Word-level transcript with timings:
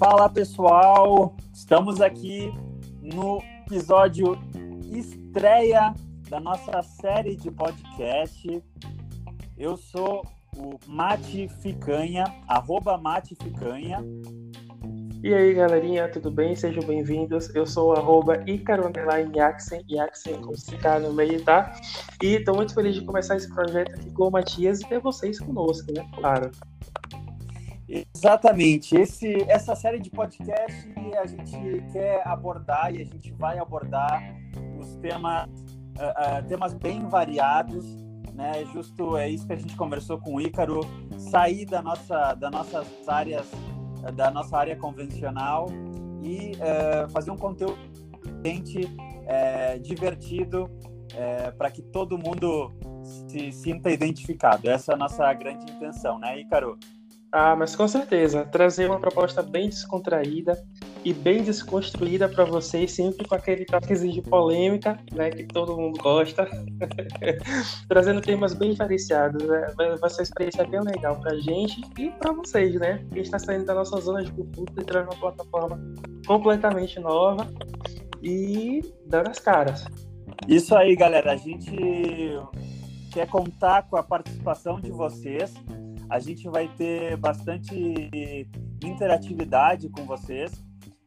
Fala 0.00 0.30
pessoal, 0.30 1.36
estamos 1.52 2.00
aqui 2.00 2.50
no 3.02 3.42
episódio 3.66 4.32
estreia 4.90 5.92
da 6.26 6.40
nossa 6.40 6.82
série 6.82 7.36
de 7.36 7.50
podcast. 7.50 8.64
Eu 9.58 9.76
sou 9.76 10.24
o 10.56 10.78
Mate 10.86 11.50
Ficanha, 11.60 12.24
arroba 12.48 12.96
Mate 12.96 13.34
Ficanha. 13.34 14.02
E 15.22 15.34
aí, 15.34 15.52
galerinha, 15.52 16.10
tudo 16.10 16.30
bem? 16.30 16.56
Sejam 16.56 16.82
bem-vindos. 16.84 17.54
Eu 17.54 17.66
sou 17.66 17.90
o 17.90 17.92
arroba 17.92 18.42
Icaro 18.48 18.88
Underline 18.88 19.36
Yaxen, 19.36 19.84
Yaxen 19.86 20.40
com 20.40 20.52
CK 20.52 20.98
no 21.02 21.12
meio, 21.12 21.44
tá? 21.44 21.74
E 22.22 22.36
estou 22.36 22.56
muito 22.56 22.72
feliz 22.72 22.94
de 22.94 23.04
começar 23.04 23.36
esse 23.36 23.52
projeto 23.52 23.92
aqui 23.96 24.10
com 24.12 24.28
o 24.28 24.30
Matias 24.30 24.80
e 24.80 24.88
ter 24.88 24.98
vocês 24.98 25.38
conosco, 25.38 25.92
né? 25.92 26.08
Claro. 26.14 26.50
Exatamente. 27.90 28.96
Esse, 28.96 29.42
essa 29.48 29.74
série 29.74 29.98
de 29.98 30.10
podcast 30.10 30.88
a 31.20 31.26
gente 31.26 31.84
quer 31.92 32.26
abordar 32.26 32.94
e 32.94 33.02
a 33.02 33.04
gente 33.04 33.32
vai 33.32 33.58
abordar 33.58 34.22
os 34.78 34.94
temas, 34.96 35.48
uh, 35.48 36.40
uh, 36.40 36.48
temas 36.48 36.72
bem 36.74 37.06
variados, 37.08 37.84
né? 38.32 38.64
Justo 38.72 39.16
é 39.16 39.28
isso 39.28 39.46
que 39.46 39.52
a 39.52 39.56
gente 39.56 39.76
conversou 39.76 40.18
com 40.18 40.36
o 40.36 40.40
Ícaro, 40.40 40.80
sair 41.18 41.66
da 41.66 41.82
nossa, 41.82 42.34
das 42.34 42.50
nossas 42.50 42.86
áreas, 43.08 43.50
da 44.14 44.30
nossa 44.30 44.56
área 44.56 44.76
convencional 44.76 45.66
e 46.22 46.52
uh, 46.52 47.10
fazer 47.10 47.30
um 47.30 47.36
conteúdo 47.36 47.78
divertido 49.82 50.70
para 51.58 51.70
que 51.70 51.82
todo 51.82 52.16
mundo 52.16 52.72
se 53.02 53.52
sinta 53.52 53.90
identificado. 53.90 54.68
Essa 54.68 54.92
é 54.92 54.94
a 54.94 54.98
nossa 54.98 55.32
grande 55.34 55.70
intenção, 55.70 56.18
né, 56.18 56.40
Ícaro? 56.40 56.78
Ah, 57.32 57.54
mas 57.54 57.76
com 57.76 57.86
certeza. 57.86 58.44
Trazer 58.46 58.86
uma 58.86 58.98
proposta 58.98 59.40
bem 59.42 59.68
descontraída 59.68 60.60
e 61.04 61.12
bem 61.12 61.44
desconstruída 61.44 62.28
para 62.28 62.44
vocês, 62.44 62.92
sempre 62.92 63.26
com 63.26 63.34
aquele 63.34 63.64
toquezinho 63.64 64.12
de 64.12 64.22
polêmica, 64.22 64.98
né, 65.12 65.30
que 65.30 65.44
todo 65.44 65.76
mundo 65.76 65.98
gosta. 65.98 66.48
Trazendo 67.88 68.20
temas 68.20 68.52
bem 68.52 68.72
diferenciados. 68.72 69.46
Né? 69.46 69.72
Vai 69.76 70.10
ser 70.10 70.16
uma 70.16 70.22
experiência 70.22 70.66
bem 70.66 70.80
legal 70.80 71.20
para 71.20 71.36
gente 71.36 71.80
e 71.96 72.10
para 72.10 72.32
vocês, 72.32 72.74
né? 72.74 73.04
Gente 73.12 73.26
está 73.26 73.38
saindo 73.38 73.64
da 73.64 73.74
nossa 73.74 74.00
zona 74.00 74.24
de 74.24 74.32
conforto, 74.32 74.80
entrando 74.80 75.06
numa 75.06 75.20
plataforma 75.20 75.80
completamente 76.26 76.98
nova 76.98 77.46
e 78.20 78.82
dando 79.06 79.30
as 79.30 79.38
caras. 79.38 79.84
Isso 80.48 80.74
aí, 80.74 80.96
galera. 80.96 81.32
A 81.32 81.36
gente 81.36 81.70
quer 83.12 83.28
contar 83.28 83.84
com 83.84 83.96
a 83.96 84.02
participação 84.02 84.80
de 84.80 84.90
vocês 84.90 85.54
a 86.10 86.18
gente 86.18 86.48
vai 86.48 86.68
ter 86.68 87.16
bastante 87.16 88.10
interatividade 88.84 89.88
com 89.88 90.04
vocês 90.04 90.52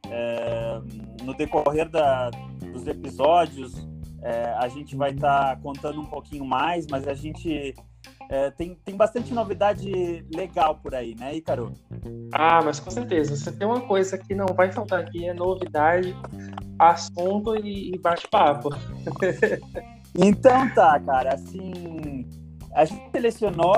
é, 0.10 0.82
no 1.24 1.36
decorrer 1.36 1.90
da, 1.90 2.30
dos 2.72 2.88
episódios. 2.88 3.88
É, 4.22 4.54
a 4.54 4.70
gente 4.70 4.96
vai 4.96 5.12
estar 5.12 5.56
tá 5.56 5.62
contando 5.62 6.00
um 6.00 6.06
pouquinho 6.06 6.46
mais, 6.46 6.88
mas 6.88 7.06
a 7.06 7.14
gente 7.14 7.76
é, 8.30 8.50
tem, 8.52 8.76
tem 8.86 8.96
bastante 8.96 9.34
novidade 9.34 10.26
legal 10.34 10.76
por 10.76 10.96
aí, 10.96 11.14
né, 11.16 11.36
Ícaro? 11.36 11.74
Ah, 12.32 12.62
mas 12.64 12.80
com 12.80 12.90
certeza. 12.90 13.36
Você 13.36 13.52
tem 13.52 13.68
uma 13.68 13.82
coisa 13.82 14.18
que 14.18 14.34
não 14.34 14.48
vai 14.56 14.72
faltar 14.72 15.02
aqui, 15.02 15.28
é 15.28 15.34
novidade, 15.34 16.16
assunto 16.80 17.58
e, 17.58 17.94
e 17.94 18.00
bate-papo. 18.00 18.70
então 20.18 20.74
tá, 20.74 20.98
cara, 21.02 21.34
assim, 21.34 22.26
a 22.74 22.86
gente 22.86 23.12
selecionou 23.12 23.76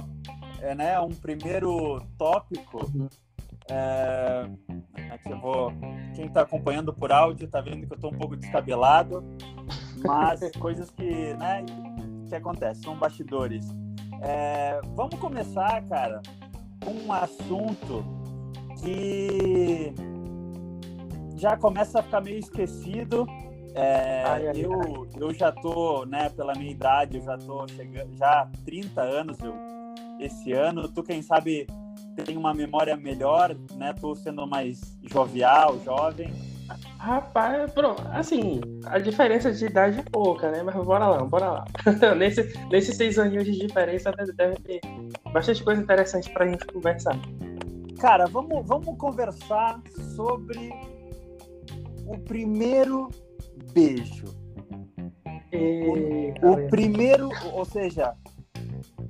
né, 0.76 1.00
um 1.00 1.10
primeiro 1.10 2.02
tópico. 2.18 2.92
É, 3.70 4.48
aqui 5.12 5.32
eu 5.32 5.40
vou. 5.40 5.72
Quem 6.16 6.26
está 6.26 6.42
acompanhando 6.42 6.94
por 6.94 7.12
áudio 7.12 7.46
está 7.46 7.62
vendo 7.62 7.86
que 7.88 7.94
eu 7.94 7.96
estou 7.96 8.12
um 8.12 8.18
pouco 8.18 8.36
descabelado, 8.36 9.24
mas 10.06 10.40
coisas 10.60 10.90
que, 10.92 11.34
né, 11.36 11.66
que 12.28 12.36
acontecem, 12.36 12.84
são 12.84 12.96
bastidores. 12.96 13.66
É, 14.22 14.80
vamos 14.96 15.20
começar, 15.20 15.82
cara, 15.88 16.22
com 16.84 16.92
um 16.92 17.12
assunto 17.12 18.06
que 18.82 19.94
já 21.36 21.58
começa 21.58 22.00
a 22.00 22.04
ficar 22.04 22.22
meio 22.22 22.38
esquecido. 22.38 23.26
É, 23.74 24.24
ai, 24.26 24.48
ai, 24.48 24.54
eu, 24.56 24.72
ai. 24.74 25.10
eu 25.18 25.34
já 25.34 25.52
tô, 25.52 26.06
né, 26.06 26.30
pela 26.30 26.54
minha 26.54 26.72
idade, 26.72 27.18
eu 27.18 27.24
já 27.24 27.38
tô 27.38 27.68
chegando, 27.68 28.16
já 28.16 28.42
há 28.42 28.48
30 28.64 29.02
anos 29.02 29.38
eu 29.40 29.75
esse 30.20 30.52
ano. 30.54 30.88
Tu, 30.90 31.04
quem 31.04 31.22
sabe, 31.22 31.68
tem 32.24 32.38
uma 32.38 32.54
memória 32.54 32.96
melhor, 32.96 33.56
né? 33.76 33.94
Tu 33.94 34.16
sendo 34.16 34.48
mais 34.48 34.98
jovial, 35.04 35.80
jovem. 35.84 36.34
Rapaz, 36.98 37.72
pronto, 37.72 38.02
assim, 38.12 38.60
a 38.86 38.98
diferença 38.98 39.52
de 39.52 39.66
idade 39.66 40.00
é 40.00 40.04
pouca, 40.04 40.50
né? 40.50 40.64
Mas 40.64 40.74
bora 40.76 41.08
lá, 41.08 41.24
bora 41.24 41.52
lá. 41.52 41.66
Nesse, 42.18 42.52
nesses 42.72 42.98
seis 42.98 43.20
aninhos 43.20 43.46
de 43.46 43.52
diferença 43.52 44.12
deve 44.36 44.56
ter 44.56 44.82
bastante 45.32 45.64
coisa 45.64 45.82
interessante 45.82 46.32
pra 46.32 46.48
gente 46.48 46.66
conversar. 46.66 47.16
Cara, 48.00 48.26
vamos, 48.26 48.66
vamos 48.66 48.98
conversar 48.98 49.80
sobre 50.16 50.72
o 52.08 52.18
primeiro 52.18 53.10
beijo. 53.72 54.26
E... 55.52 56.34
O, 56.42 56.54
o 56.54 56.68
primeiro, 56.70 57.30
ou 57.54 57.66
seja, 57.66 58.16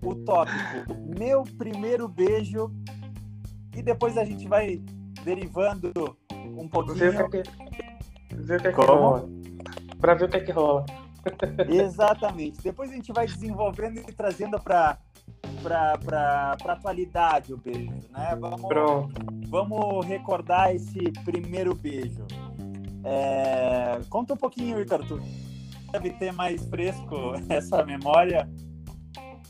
o 0.04 0.16
tópico 0.16 0.94
Meu 1.18 1.44
Primeiro 1.44 2.08
Beijo 2.08 2.72
e 3.76 3.82
depois 3.82 4.18
a 4.18 4.24
gente 4.24 4.48
vai 4.48 4.82
derivando 5.24 5.92
um 6.32 6.68
pouquinho. 6.68 6.96
Ver 6.96 7.22
o 7.22 7.30
que 7.30 7.38
é 7.38 7.44
que, 7.44 8.36
ver 8.36 8.60
o 8.60 8.62
que, 8.62 8.68
é 8.68 8.72
que 8.72 8.82
rola. 8.82 9.30
Pra 10.00 10.14
ver 10.14 10.26
o 10.26 10.30
que 10.30 10.38
é 10.38 10.40
que 10.40 10.52
rola. 10.52 10.86
Exatamente. 11.68 12.62
Depois 12.62 12.92
a 12.92 12.94
gente 12.94 13.12
vai 13.12 13.28
desenvolvendo 13.28 13.98
e 14.00 14.14
trazendo 14.14 14.60
para 14.60 14.98
para 15.64 16.56
atualidade 16.68 17.52
o 17.52 17.58
beijo, 17.58 17.92
né? 18.12 18.38
Vamos, 18.40 18.62
Pronto. 18.62 19.14
vamos 19.48 20.06
recordar 20.06 20.76
esse 20.76 21.12
primeiro 21.24 21.74
beijo. 21.74 22.26
É... 23.04 24.00
Conta 24.10 24.36
um 24.36 24.38
pouquinho, 24.38 24.78
Ricardo. 24.78 25.20
Tu 25.20 25.22
deve 25.92 26.12
ter 26.12 26.32
mais 26.32 26.64
fresco 26.66 27.34
essa 27.50 27.84
memória 27.84 28.48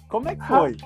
como 0.07 0.29
é 0.29 0.35
que 0.35 0.47
foi? 0.47 0.77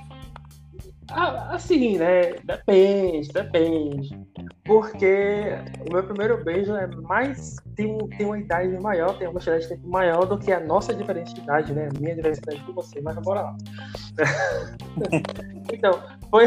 Ah, 1.12 1.56
assim, 1.56 1.98
né? 1.98 2.34
Depende, 2.44 3.30
depende. 3.30 4.20
Porque 4.64 5.56
o 5.90 5.94
meu 5.94 6.04
primeiro 6.04 6.44
beijo 6.44 6.76
é 6.76 6.88
mais. 6.88 7.56
Tem, 7.76 7.98
tem 8.10 8.26
uma 8.26 8.38
idade 8.38 8.80
maior, 8.80 9.18
tem 9.18 9.28
uma 9.28 9.34
quantidade 9.34 9.64
de 9.64 9.70
tempo 9.70 9.88
maior 9.90 10.26
do 10.26 10.38
que 10.38 10.52
a 10.52 10.60
nossa 10.60 10.94
diferença 10.94 11.34
de 11.34 11.42
idade, 11.42 11.74
né? 11.74 11.90
A 11.96 12.00
minha 12.00 12.16
diferença 12.16 12.42
de 12.42 12.50
idade 12.50 12.64
com 12.66 12.74
você, 12.74 13.02
mas 13.02 13.16
bora 13.18 13.42
lá. 13.42 13.58
então, 15.74 16.00
foi. 16.30 16.46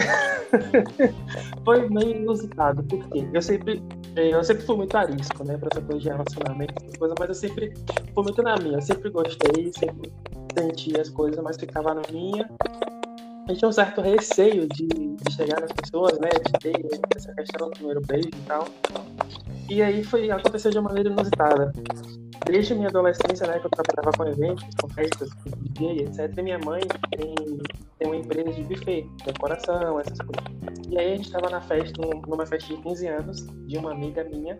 foi 1.65 1.89
meio 1.89 2.17
inusitado, 2.19 2.85
porque 2.85 3.27
eu 3.33 3.43
sempre. 3.43 3.83
Eu 4.15 4.45
sempre 4.45 4.65
fui 4.65 4.77
muito 4.77 4.97
arisco, 4.97 5.43
né? 5.43 5.57
Pra 5.57 5.71
essa 5.73 5.81
coisa 5.81 6.01
de 6.01 6.09
relacionamento, 6.09 6.99
coisas, 6.99 7.17
mas 7.19 7.29
eu 7.31 7.35
sempre 7.35 7.73
fui 8.15 8.23
muito 8.23 8.43
na 8.43 8.57
minha. 8.57 8.77
Eu 8.77 8.83
sempre 8.83 9.11
gostei, 9.11 9.73
sempre 9.73 10.13
senti 10.53 10.99
as 11.01 11.09
coisas, 11.09 11.43
mas 11.43 11.57
ficava 11.57 11.95
na 11.95 12.03
minha 12.11 12.49
a 13.45 13.51
gente 13.51 13.59
tinha 13.59 13.69
um 13.69 13.73
certo 13.73 14.01
receio 14.01 14.69
de, 14.69 14.87
de 14.87 15.33
chegar 15.33 15.61
nas 15.61 15.73
pessoas, 15.73 16.17
né? 16.21 16.29
De 16.29 16.53
ter 16.61 17.01
essa 17.17 17.35
questão 17.35 17.69
do 17.69 17.73
primeiro 17.73 18.01
beijo 18.03 18.29
e 18.29 18.47
tal. 18.47 18.69
E 19.69 19.83
aí 19.83 20.05
foi, 20.05 20.31
aconteceu 20.31 20.71
de 20.71 20.79
uma 20.79 20.89
maneira 20.89 21.11
inusitada. 21.11 21.73
Desde 22.47 22.75
minha 22.75 22.89
adolescência, 22.89 23.47
né, 23.47 23.59
que 23.59 23.67
eu 23.67 23.71
trabalhava 23.71 24.17
com 24.17 24.27
eventos, 24.27 24.65
com 24.81 24.89
festas, 24.89 25.31
DJ, 25.61 26.03
etc., 26.07 26.43
minha 26.43 26.59
mãe 26.59 26.83
tem, 27.17 27.35
tem 27.99 28.07
uma 28.07 28.17
empresa 28.17 28.51
de 28.51 28.63
buffet, 28.65 29.09
decoração, 29.25 30.01
essas 30.01 30.19
coisas. 30.19 30.89
E 30.89 30.99
aí 30.99 31.13
a 31.13 31.17
gente 31.17 31.27
estava 31.27 31.49
na 31.49 31.61
festa, 31.61 32.01
numa 32.27 32.45
festa 32.47 32.75
de 32.75 32.83
15 32.83 33.07
anos, 33.07 33.47
de 33.67 33.79
uma 33.79 33.93
amiga 33.93 34.25
minha, 34.25 34.59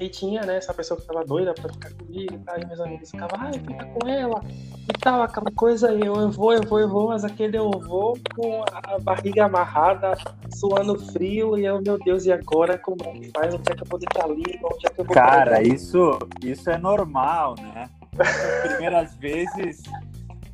e 0.00 0.08
tinha, 0.08 0.40
né, 0.42 0.56
essa 0.56 0.72
pessoa 0.72 0.98
que 0.98 1.06
tava 1.06 1.24
doida 1.24 1.52
pra 1.52 1.70
ficar 1.70 1.90
comigo 1.92 2.34
e 2.34 2.38
tal, 2.38 2.58
e 2.58 2.66
meus 2.66 2.80
amigos 2.80 3.10
ficavam, 3.10 3.38
ai, 3.38 3.52
fica 3.52 3.84
com 3.84 4.08
ela 4.08 4.42
e 4.48 4.98
tal, 4.98 5.22
aquela 5.22 5.50
coisa, 5.50 5.92
eu, 5.92 6.16
eu 6.16 6.30
vou, 6.30 6.52
eu 6.54 6.62
vou, 6.62 6.80
eu 6.80 6.88
vou, 6.88 7.08
mas 7.08 7.22
aquele 7.22 7.58
eu 7.58 7.70
vou 7.70 8.18
com 8.34 8.64
a 8.72 8.98
barriga 8.98 9.44
amarrada, 9.44 10.16
suando 10.54 10.98
frio, 11.12 11.58
e 11.58 11.66
eu, 11.66 11.80
meu 11.82 11.98
Deus, 11.98 12.24
e 12.24 12.32
agora 12.32 12.78
como 12.78 13.02
é 13.04 13.12
que 13.12 13.30
faz? 13.30 13.54
Onde 13.54 13.70
é 13.70 13.74
que 13.74 13.82
eu 13.82 13.86
vou 13.86 13.98
deixar 13.98 14.24
ali? 14.24 14.58
Onde 14.64 14.86
é 14.86 14.90
que 14.90 15.00
eu 15.00 15.04
vou 15.04 15.14
Cara, 15.14 15.62
isso, 15.62 16.18
isso 16.42 16.70
é 16.70 16.78
normal, 16.78 17.54
né? 17.60 17.90
As 18.18 18.68
primeiras 18.68 19.14
vezes 19.16 19.82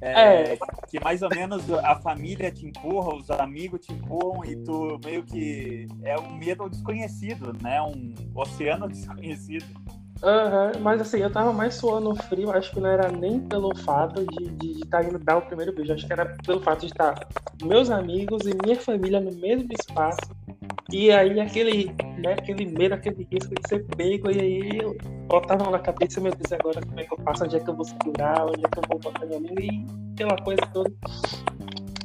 é, 0.00 0.52
é, 0.52 0.58
que 0.88 1.00
mais 1.02 1.22
ou 1.22 1.28
menos 1.30 1.70
a 1.72 1.96
família 1.96 2.50
te 2.50 2.66
empurra, 2.66 3.14
os 3.14 3.30
amigos 3.30 3.80
te 3.80 3.92
empurram 3.92 4.44
e 4.44 4.56
tu 4.56 5.00
meio 5.04 5.22
que 5.22 5.86
é 6.02 6.18
um 6.18 6.36
medo 6.36 6.68
desconhecido, 6.68 7.52
né? 7.62 7.80
Um 7.80 8.14
oceano 8.34 8.88
desconhecido. 8.88 9.66
Uhum, 10.22 10.80
mas 10.80 11.00
assim, 11.00 11.18
eu 11.18 11.30
tava 11.30 11.52
mais 11.52 11.74
suando 11.74 12.14
frio, 12.14 12.50
acho 12.50 12.72
que 12.72 12.80
não 12.80 12.88
era 12.88 13.10
nem 13.10 13.38
pelo 13.38 13.74
fato 13.74 14.24
de 14.24 14.80
estar 14.80 15.02
tá 15.02 15.08
indo 15.08 15.18
dar 15.18 15.36
o 15.36 15.42
primeiro 15.42 15.74
beijo, 15.74 15.92
acho 15.92 16.06
que 16.06 16.12
era 16.12 16.24
pelo 16.44 16.60
fato 16.60 16.80
de 16.80 16.86
estar 16.86 17.14
tá 17.14 17.28
meus 17.62 17.90
amigos 17.90 18.46
e 18.46 18.54
minha 18.54 18.76
família 18.80 19.20
no 19.20 19.32
mesmo 19.32 19.72
espaço 19.72 20.30
E 20.90 21.10
aí 21.10 21.38
aquele, 21.38 21.92
né, 22.18 22.32
aquele 22.32 22.64
medo, 22.64 22.94
aquele 22.94 23.26
risco 23.30 23.54
de 23.54 23.68
ser 23.68 23.84
pego, 23.96 24.30
e 24.30 24.40
aí 24.40 24.80
eu 24.80 24.96
botava 25.28 25.70
na 25.70 25.78
cabeça, 25.78 26.20
meu 26.20 26.32
Deus, 26.32 26.52
agora 26.52 26.80
como 26.80 26.98
é 26.98 27.04
que 27.04 27.12
eu 27.12 27.18
faço, 27.18 27.44
onde 27.44 27.56
é 27.56 27.60
que 27.60 27.68
eu 27.68 27.74
vou 27.74 27.84
segurar, 27.84 28.46
onde 28.46 28.64
é 28.64 28.68
que 28.68 28.78
eu 28.78 28.84
vou 28.88 28.98
botar 28.98 29.26
minha 29.26 29.38
língua, 29.38 29.60
e 29.60 29.84
aquela 30.14 30.36
coisa 30.42 30.66
toda. 30.72 30.92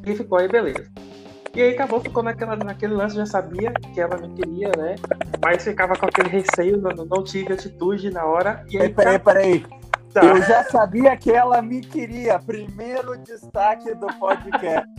E 0.05 0.15
ficou 0.15 0.37
aí, 0.37 0.47
beleza. 0.47 0.91
E 1.53 1.61
aí 1.61 1.73
acabou, 1.73 1.99
ficou 1.99 2.23
naquela, 2.23 2.55
naquele 2.55 2.93
lance, 2.93 3.15
já 3.15 3.25
sabia 3.25 3.73
que 3.93 3.99
ela 3.99 4.17
me 4.17 4.33
queria, 4.33 4.71
né? 4.77 4.95
Mas 5.43 5.63
ficava 5.63 5.95
com 5.95 6.05
aquele 6.05 6.29
receio, 6.29 6.77
não, 6.77 6.91
não 7.05 7.23
tive 7.23 7.53
atitude 7.53 8.09
na 8.09 8.25
hora. 8.25 8.65
E 8.69 8.77
aí, 8.77 8.89
peraí, 8.89 9.19
peraí. 9.19 9.65
Tá. 10.13 10.25
Eu 10.25 10.41
já 10.41 10.63
sabia 10.65 11.15
que 11.15 11.31
ela 11.31 11.61
me 11.61 11.81
queria. 11.81 12.37
Primeiro 12.39 13.17
destaque 13.19 13.93
do 13.95 14.07
podcast. 14.19 14.89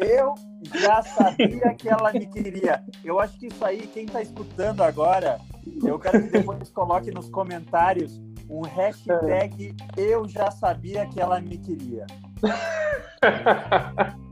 Eu 0.00 0.34
já 0.74 1.02
sabia 1.02 1.74
que 1.74 1.88
ela 1.88 2.12
me 2.12 2.26
queria. 2.26 2.82
Eu 3.02 3.18
acho 3.18 3.38
que 3.38 3.46
isso 3.46 3.64
aí, 3.64 3.86
quem 3.86 4.04
está 4.04 4.20
escutando 4.20 4.82
agora, 4.82 5.38
eu 5.82 5.98
quero 5.98 6.22
que 6.22 6.30
depois 6.30 6.68
coloque 6.70 7.10
nos 7.10 7.30
comentários 7.30 8.20
um 8.48 8.62
hashtag 8.62 9.74
Eu 9.96 10.28
já 10.28 10.50
sabia 10.50 11.06
que 11.06 11.20
ela 11.20 11.40
me 11.40 11.58
queria. 11.58 12.06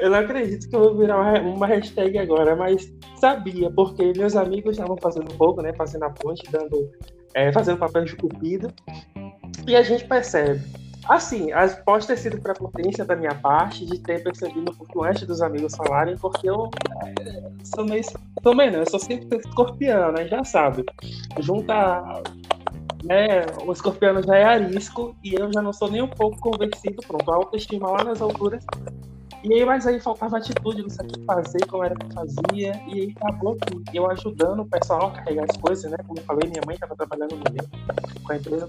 eu 0.00 0.10
não 0.10 0.18
acredito 0.18 0.68
que 0.68 0.76
eu 0.76 0.80
vou 0.80 0.96
virar 0.96 1.42
uma 1.42 1.66
hashtag 1.66 2.18
agora, 2.18 2.54
mas 2.54 2.92
sabia, 3.16 3.70
porque 3.70 4.12
meus 4.16 4.36
amigos 4.36 4.72
estavam 4.72 4.96
fazendo 4.96 5.32
fogo, 5.34 5.62
né? 5.62 5.72
Fazendo 5.74 6.04
a 6.04 6.10
ponte, 6.10 6.50
dando, 6.50 6.90
é, 7.34 7.52
fazendo 7.52 7.78
papel 7.78 8.04
de 8.04 8.16
cupido. 8.16 8.72
E 9.66 9.76
a 9.76 9.82
gente 9.82 10.04
percebe. 10.04 10.60
Assim, 11.08 11.48
pode 11.86 12.06
ter 12.06 12.18
sido 12.18 12.38
prepotência 12.38 13.04
da 13.04 13.16
minha 13.16 13.34
parte 13.34 13.86
de 13.86 13.98
ter 13.98 14.22
percebido 14.22 14.70
um 14.70 14.74
pouco 14.74 15.04
antes 15.04 15.26
dos 15.26 15.40
amigos 15.40 15.74
falarem, 15.74 16.16
porque 16.18 16.48
eu 16.48 16.70
sou 17.64 17.84
meio. 17.84 18.04
Sou 18.42 18.54
meio 18.54 18.72
não, 18.72 18.80
eu 18.80 18.90
sou 18.90 19.00
sempre 19.00 19.38
escorpião, 19.38 20.12
né? 20.12 20.28
Já 20.28 20.44
sabe. 20.44 20.84
Junta. 21.40 22.22
Né, 23.08 23.46
o 23.64 23.72
escorpião 23.72 24.22
já 24.22 24.36
é 24.36 24.44
arisco 24.44 25.16
e 25.24 25.32
eu 25.32 25.50
já 25.50 25.62
não 25.62 25.72
sou 25.72 25.90
nem 25.90 26.02
um 26.02 26.08
pouco 26.08 26.38
convencido. 26.40 27.02
Pronto, 27.06 27.30
a 27.30 27.36
autoestima 27.36 27.90
lá 27.90 28.04
nas 28.04 28.20
alturas 28.20 28.62
e 29.44 29.54
aí, 29.54 29.64
mas 29.64 29.86
aí 29.86 30.00
faltava 30.00 30.36
atitude, 30.36 30.82
não 30.82 30.90
sabia 30.90 31.24
fazer, 31.24 31.64
como 31.68 31.84
era 31.84 31.94
que 31.94 32.12
fazia. 32.12 32.72
E 32.88 32.92
aí 32.92 33.14
acabou 33.16 33.56
que 33.56 33.96
eu 33.96 34.10
ajudando 34.10 34.60
o 34.60 34.66
pessoal 34.66 35.06
a 35.06 35.10
carregar 35.12 35.46
as 35.48 35.56
coisas, 35.58 35.90
né? 35.90 35.96
Como 36.06 36.18
eu 36.18 36.24
falei, 36.24 36.50
minha 36.50 36.62
mãe 36.66 36.74
estava 36.74 36.96
trabalhando 36.96 37.36
no 37.36 37.44
meio 37.52 37.68
com 38.24 38.32
a 38.32 38.36
empresa. 38.36 38.68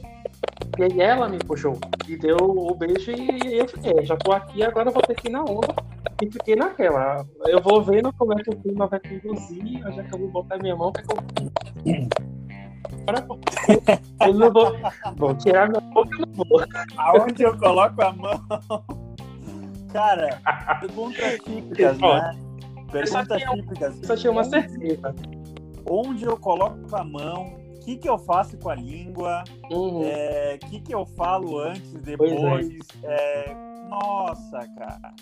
E 0.78 0.84
aí 0.84 1.02
ela 1.02 1.28
me 1.28 1.40
puxou 1.40 1.78
e 2.08 2.16
deu 2.16 2.38
o 2.38 2.76
beijo 2.76 3.12
e 3.12 3.58
eu 3.58 3.68
fiquei, 3.68 3.94
é, 3.98 4.06
já 4.06 4.16
tô 4.16 4.32
aqui, 4.32 4.64
agora 4.64 4.92
vou 4.92 5.02
ter 5.02 5.16
que 5.16 5.28
ir 5.28 5.32
na 5.32 5.44
onda. 5.44 5.74
E 6.22 6.32
fiquei 6.32 6.56
naquela. 6.56 7.26
Eu 7.48 7.62
vou 7.62 7.82
vendo 7.82 8.14
como 8.14 8.34
é 8.34 8.44
que 8.44 8.52
o 8.52 8.56
clima 8.58 8.86
vai 8.86 9.00
conduzir, 9.00 9.82
já 9.96 10.04
que 10.04 10.14
eu 10.14 10.20
vou 10.20 10.30
botar 10.30 10.58
minha 10.60 10.76
mão, 10.76 10.92
que 10.92 11.02
é 11.02 12.30
eu 14.22 14.34
não 14.34 14.52
vou, 14.52 14.72
vou 15.18 15.36
tirar 15.36 15.70
minha 15.70 15.82
boca, 15.82 16.16
eu 16.20 16.26
não 16.26 16.46
vou. 16.46 16.66
Aonde 16.98 17.44
eu 17.44 17.58
coloco 17.58 18.02
a 18.02 18.14
mão? 18.14 18.42
Cara, 19.92 20.40
perguntas 20.80 21.40
típicas, 21.40 21.98
né? 21.98 22.40
Perguntas 22.92 23.42
típicas. 23.42 24.00
Só 24.04 24.16
tinha 24.16 24.32
uma 24.32 24.44
certeza. 24.44 25.16
Onde 25.90 26.26
eu 26.26 26.38
coloco 26.38 26.96
a 26.96 27.04
mão? 27.04 27.58
O 27.76 27.80
que, 27.80 27.98
que 27.98 28.10
eu 28.10 28.18
faço 28.20 28.58
com 28.58 28.70
a 28.70 28.76
língua? 28.76 29.44
O 29.72 29.76
uhum. 29.76 30.04
é, 30.06 30.58
que, 30.58 30.80
que 30.80 30.94
eu 30.94 31.06
falo 31.06 31.58
antes, 31.60 31.96
é. 31.96 32.00
depois? 32.00 32.78
É. 33.04 33.50
É, 33.50 33.56
nossa, 33.90 34.68
cara. 34.78 35.14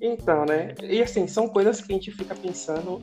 Então, 0.00 0.46
né? 0.46 0.74
E 0.82 1.02
assim, 1.02 1.26
são 1.26 1.48
coisas 1.48 1.80
que 1.80 1.92
a 1.92 1.94
gente 1.94 2.10
fica 2.10 2.34
pensando 2.34 3.00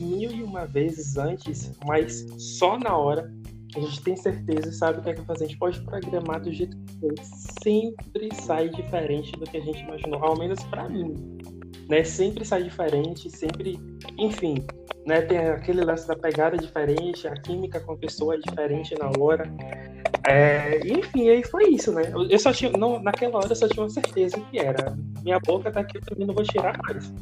mil 0.00 0.30
e 0.30 0.42
uma 0.42 0.66
vezes 0.66 1.16
antes, 1.16 1.72
mas 1.86 2.26
só 2.38 2.78
na 2.78 2.96
hora 2.96 3.30
a 3.76 3.80
gente 3.80 4.02
tem 4.02 4.16
certeza 4.16 4.68
e 4.68 4.72
sabe 4.72 4.98
o 4.98 5.02
que 5.02 5.10
é 5.10 5.14
que 5.14 5.22
fazer. 5.22 5.44
A 5.44 5.48
gente 5.48 5.58
pode 5.58 5.80
programar 5.82 6.40
do 6.40 6.52
jeito 6.52 6.76
que 6.76 6.98
for. 6.98 7.14
Sempre 7.62 8.34
sai 8.34 8.68
diferente 8.68 9.32
do 9.32 9.44
que 9.44 9.58
a 9.58 9.60
gente 9.60 9.80
imaginou. 9.82 10.22
Ao 10.24 10.36
menos 10.36 10.62
para 10.64 10.88
mim. 10.88 11.14
Né? 11.88 12.02
Sempre 12.02 12.44
sai 12.44 12.64
diferente, 12.64 13.30
sempre. 13.30 13.78
Enfim, 14.18 14.64
né? 15.06 15.22
Tem 15.22 15.38
aquele 15.38 15.84
lance 15.84 16.06
da 16.06 16.16
pegada 16.16 16.56
diferente, 16.56 17.26
a 17.26 17.34
química 17.34 17.80
com 17.80 17.92
a 17.92 17.96
pessoa 17.96 18.34
é 18.34 18.38
diferente 18.38 18.94
na 18.98 19.10
hora. 19.18 19.44
É, 20.28 20.80
enfim, 20.86 21.28
aí 21.28 21.44
foi 21.44 21.70
isso, 21.70 21.92
né? 21.92 22.02
Eu 22.28 22.38
só 22.38 22.52
tinha. 22.52 22.70
Não, 22.72 23.00
naquela 23.00 23.38
hora 23.38 23.48
eu 23.48 23.56
só 23.56 23.68
tinha 23.68 23.84
uma 23.84 23.90
certeza 23.90 24.38
que 24.50 24.58
era. 24.58 24.96
Minha 25.22 25.38
boca 25.40 25.70
tá 25.70 25.80
aqui, 25.80 25.96
eu 25.96 26.02
também 26.02 26.26
não 26.26 26.34
vou 26.34 26.44
tirar 26.44 26.76
mais. 26.82 27.12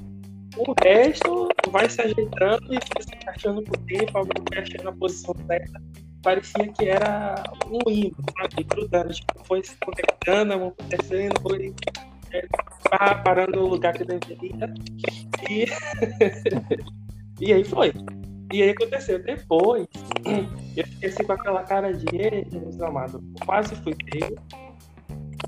O 0.59 0.75
resto 0.83 1.49
vai 1.71 1.89
se 1.89 2.03
ajeitando 2.03 2.75
e 2.75 2.79
vai 2.79 3.03
se 3.03 3.15
encaixando 3.15 3.63
por 3.63 3.77
tempo, 3.79 4.19
alguém 4.19 4.59
achando 4.59 4.85
na 4.85 4.93
posição 4.93 5.35
certa 5.47 5.81
parecia 6.23 6.69
que 6.73 6.89
era 6.89 7.43
um 7.67 7.91
imã, 7.91 8.11
sabe? 8.39 8.65
Grudando, 8.65 9.13
tipo, 9.13 9.45
foi 9.45 9.63
se 9.63 9.77
conectando, 9.77 10.53
acontecendo, 10.53 11.41
foi 11.41 11.75
é, 12.33 12.47
parando 13.25 13.57
no 13.57 13.67
lugar 13.67 13.95
que 13.95 14.05
deveria. 14.05 14.75
E, 15.49 15.67
e 17.41 17.53
aí 17.53 17.65
foi. 17.65 17.93
E 18.53 18.63
aí 18.63 18.71
aconteceu. 18.71 19.23
Depois, 19.23 19.87
eu 20.77 20.87
fiquei 20.87 21.09
assim 21.09 21.25
com 21.25 21.33
aquela 21.33 21.63
cara 21.63 21.93
de 21.93 22.07
Jesus 22.51 22.81
amado. 22.83 23.23
Quase 23.45 23.75
fui 23.77 23.95
pego. 23.95 24.37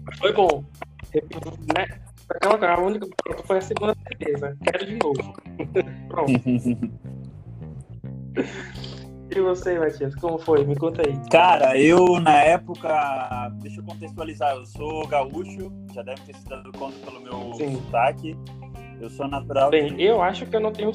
Mas 0.04 0.18
foi 0.18 0.32
bom. 0.32 0.64
Né? 1.76 2.00
Aquela, 2.30 2.74
a 2.74 2.80
única, 2.80 3.06
foi 3.44 3.58
a 3.58 3.60
segunda 3.60 3.96
certeza. 4.06 4.56
Quero 4.64 4.86
de 4.86 4.96
novo. 4.96 5.34
Pronto. 6.08 6.32
E 9.32 9.40
você, 9.40 9.78
Matias, 9.78 10.14
como 10.16 10.38
foi? 10.38 10.66
Me 10.66 10.74
conta 10.74 11.02
aí. 11.06 11.16
Cara, 11.30 11.78
eu 11.78 12.18
na 12.18 12.42
época, 12.42 13.48
deixa 13.62 13.80
eu 13.80 13.84
contextualizar, 13.84 14.56
eu 14.56 14.66
sou 14.66 15.06
gaúcho, 15.06 15.72
já 15.94 16.02
deve 16.02 16.20
ter 16.22 16.34
se 16.34 16.48
dado 16.48 16.72
conta 16.72 16.96
pelo 17.04 17.20
meu 17.20 17.54
Sim. 17.54 17.76
sotaque. 17.76 18.36
Eu 19.00 19.08
sou 19.08 19.28
natural. 19.28 19.70
Bem, 19.70 19.94
de... 19.94 20.02
eu 20.02 20.20
acho 20.20 20.46
que 20.46 20.56
eu 20.56 20.60
não 20.60 20.72
tenho 20.72 20.90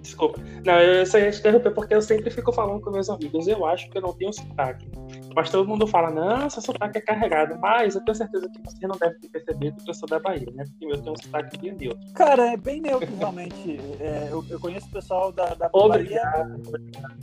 Desculpa. 0.00 0.40
Não, 0.64 0.80
eu 0.80 1.04
só 1.04 1.18
ia 1.18 1.30
te 1.30 1.40
interromper 1.40 1.72
porque 1.72 1.94
eu 1.94 2.00
sempre 2.00 2.30
fico 2.30 2.50
falando 2.52 2.80
com 2.80 2.90
meus 2.90 3.10
amigos. 3.10 3.46
Eu 3.46 3.66
acho 3.66 3.90
que 3.90 3.98
eu 3.98 4.02
não 4.02 4.14
tenho 4.14 4.32
sotaque. 4.32 4.88
Mas 5.34 5.50
todo 5.50 5.68
mundo 5.68 5.86
fala, 5.86 6.10
não, 6.10 6.50
seu 6.50 6.62
sotaque 6.62 6.98
é 6.98 7.00
carregado. 7.00 7.58
Mas 7.58 7.94
eu 7.94 8.04
tenho 8.04 8.14
certeza 8.14 8.48
que 8.48 8.60
você 8.62 8.86
não 8.86 8.96
deve 8.96 9.14
ter 9.18 9.28
percebido 9.28 9.82
que 9.82 9.90
eu 9.90 9.94
sou 9.94 10.08
da 10.08 10.18
Bahia, 10.18 10.46
né? 10.52 10.64
Porque 10.64 10.86
eu 10.86 11.02
tenho 11.02 11.12
um 11.12 11.22
sotaque 11.22 11.58
bem 11.58 11.72
neutro. 11.74 12.12
Cara, 12.14 12.52
é 12.52 12.56
bem 12.56 12.80
neutro, 12.80 13.14
realmente. 13.16 13.78
É, 14.00 14.28
eu, 14.30 14.44
eu, 14.48 14.58
conheço 14.58 14.86
o 14.86 14.90
pessoal 14.90 15.30
da, 15.30 15.54
da 15.54 15.68
Bahia 15.68 16.22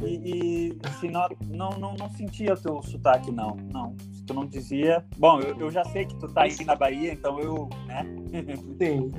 e, 0.02 0.16
e 0.16 0.78
assim, 0.84 1.10
não, 1.10 1.28
não, 1.48 1.70
não, 1.72 1.94
não 1.96 2.10
sentia 2.10 2.54
o 2.54 2.58
teu 2.58 2.82
sotaque, 2.84 3.32
não. 3.32 3.56
Não. 3.72 3.96
Se 4.14 4.24
tu 4.26 4.34
não 4.34 4.46
dizia. 4.46 5.04
Bom, 5.18 5.40
eu, 5.40 5.58
eu 5.60 5.72
já 5.72 5.84
sei 5.86 6.06
que 6.06 6.16
tu 6.20 6.28
tá 6.28 6.44
aí 6.44 6.66
na 6.66 6.76
Bahia, 6.76 7.14
então 7.14 7.40
eu. 7.40 7.70
né? 7.88 8.06
Sim. 8.78 9.12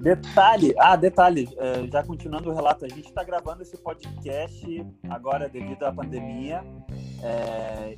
detalhe, 0.00 0.74
ah, 0.78 0.96
detalhe, 0.96 1.48
é, 1.58 1.86
já 1.88 2.02
continuando 2.02 2.50
o 2.50 2.54
relato, 2.54 2.84
a 2.84 2.88
gente 2.88 3.08
está 3.08 3.22
gravando 3.22 3.62
esse 3.62 3.76
podcast 3.76 4.86
agora 5.10 5.48
devido 5.48 5.82
à 5.84 5.92
pandemia. 5.92 6.64
É, 7.22 7.43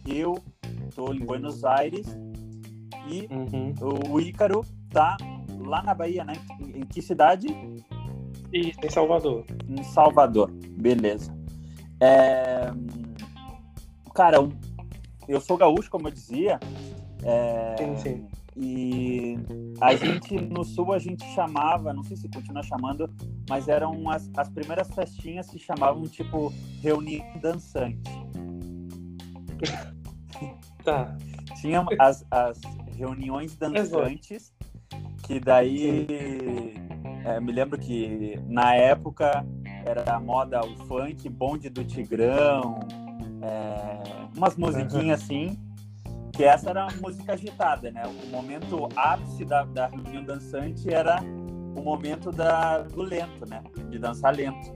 eu 0.06 0.38
estou 0.88 1.14
em 1.14 1.20
Buenos 1.20 1.64
Aires 1.64 2.06
e 3.08 3.28
uhum. 3.32 3.74
o 4.10 4.20
Ícaro 4.20 4.64
tá 4.90 5.16
lá 5.66 5.82
na 5.82 5.94
Bahia, 5.94 6.24
né? 6.24 6.34
Em 6.74 6.84
que 6.86 7.02
cidade? 7.02 7.48
Isso, 8.52 8.78
em 8.82 8.90
Salvador. 8.90 9.44
Em 9.68 9.82
Salvador, 9.82 10.50
beleza. 10.50 11.36
É... 12.00 12.70
Cara, 14.14 14.38
eu 15.28 15.40
sou 15.40 15.56
gaúcho, 15.56 15.90
como 15.90 16.08
eu 16.08 16.12
dizia. 16.12 16.58
É... 17.22 17.76
Sim, 17.78 17.96
sim. 17.96 18.26
E 18.58 19.38
a 19.82 19.94
gente, 19.94 20.34
no 20.34 20.64
sul, 20.64 20.94
a 20.94 20.98
gente 20.98 21.22
chamava, 21.34 21.92
não 21.92 22.02
sei 22.02 22.16
se 22.16 22.26
continua 22.28 22.62
chamando, 22.62 23.10
mas 23.50 23.68
eram 23.68 24.08
as, 24.08 24.30
as 24.34 24.48
primeiras 24.48 24.88
festinhas 24.94 25.46
se 25.46 25.58
chamavam, 25.58 26.04
tipo, 26.04 26.50
reunião 26.80 27.38
dançante. 27.38 28.10
Tá. 30.84 31.16
Tinha 31.60 31.84
as, 31.98 32.24
as 32.30 32.60
reuniões 32.96 33.56
dançantes, 33.56 34.52
que 35.24 35.40
daí 35.40 36.06
é, 37.24 37.40
me 37.40 37.50
lembro 37.50 37.78
que 37.78 38.38
na 38.46 38.74
época 38.74 39.44
era 39.84 40.14
a 40.14 40.20
moda 40.20 40.60
o 40.60 40.76
funk, 40.86 41.28
bonde 41.28 41.68
do 41.68 41.84
Tigrão, 41.84 42.78
é, 43.42 44.36
umas 44.36 44.56
musiquinhas 44.56 45.22
assim 45.22 45.58
que 46.36 46.44
essa 46.44 46.70
era 46.70 46.84
a 46.84 46.92
música 47.00 47.32
agitada, 47.32 47.90
né? 47.90 48.02
O 48.06 48.26
momento 48.26 48.88
ápice 48.94 49.44
da, 49.44 49.64
da 49.64 49.86
reunião 49.86 50.22
dançante 50.22 50.92
era 50.92 51.20
o 51.74 51.82
momento 51.82 52.30
da, 52.30 52.82
do 52.82 53.02
lento, 53.02 53.48
né? 53.48 53.62
De 53.88 53.98
dançar 53.98 54.36
lento. 54.36 54.70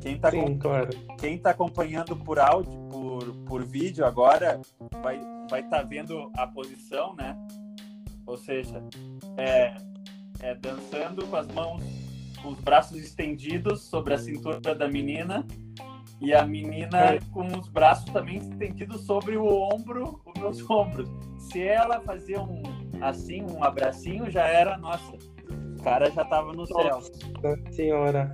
Quem 0.00 0.16
está 0.16 0.30
claro. 0.30 0.88
quem 1.18 1.38
tá 1.38 1.50
acompanhando 1.50 2.16
por 2.16 2.38
áudio, 2.38 2.78
por, 2.90 3.15
por 3.46 3.64
vídeo 3.64 4.04
agora, 4.04 4.60
vai 5.02 5.18
vai 5.48 5.60
estar 5.60 5.78
tá 5.78 5.82
vendo 5.82 6.30
a 6.36 6.46
posição, 6.46 7.14
né? 7.14 7.36
Ou 8.26 8.36
seja, 8.36 8.82
é, 9.36 9.76
é 10.40 10.54
dançando 10.54 11.26
com 11.26 11.36
as 11.36 11.46
mãos 11.48 11.82
os 12.44 12.60
braços 12.60 12.98
estendidos 12.98 13.82
sobre 13.82 14.14
a 14.14 14.18
cintura 14.18 14.74
da 14.74 14.88
menina 14.88 15.46
e 16.20 16.32
a 16.32 16.46
menina 16.46 17.14
é. 17.14 17.18
com 17.32 17.46
os 17.46 17.68
braços 17.68 18.10
também 18.12 18.38
estendidos 18.38 19.02
sobre 19.02 19.36
o 19.36 19.46
ombro, 19.46 20.20
os 20.26 20.40
meus 20.40 20.62
ombros. 20.70 21.08
Se 21.38 21.62
ela 21.62 22.00
fazia 22.00 22.40
um 22.40 22.62
assim, 23.00 23.42
um 23.42 23.62
abracinho, 23.62 24.30
já 24.30 24.46
era, 24.46 24.78
nossa, 24.78 25.12
o 25.78 25.82
cara 25.82 26.10
já 26.10 26.24
tava 26.24 26.52
no 26.52 26.64
nossa 26.64 27.02
céu. 27.02 27.58
senhora. 27.70 28.32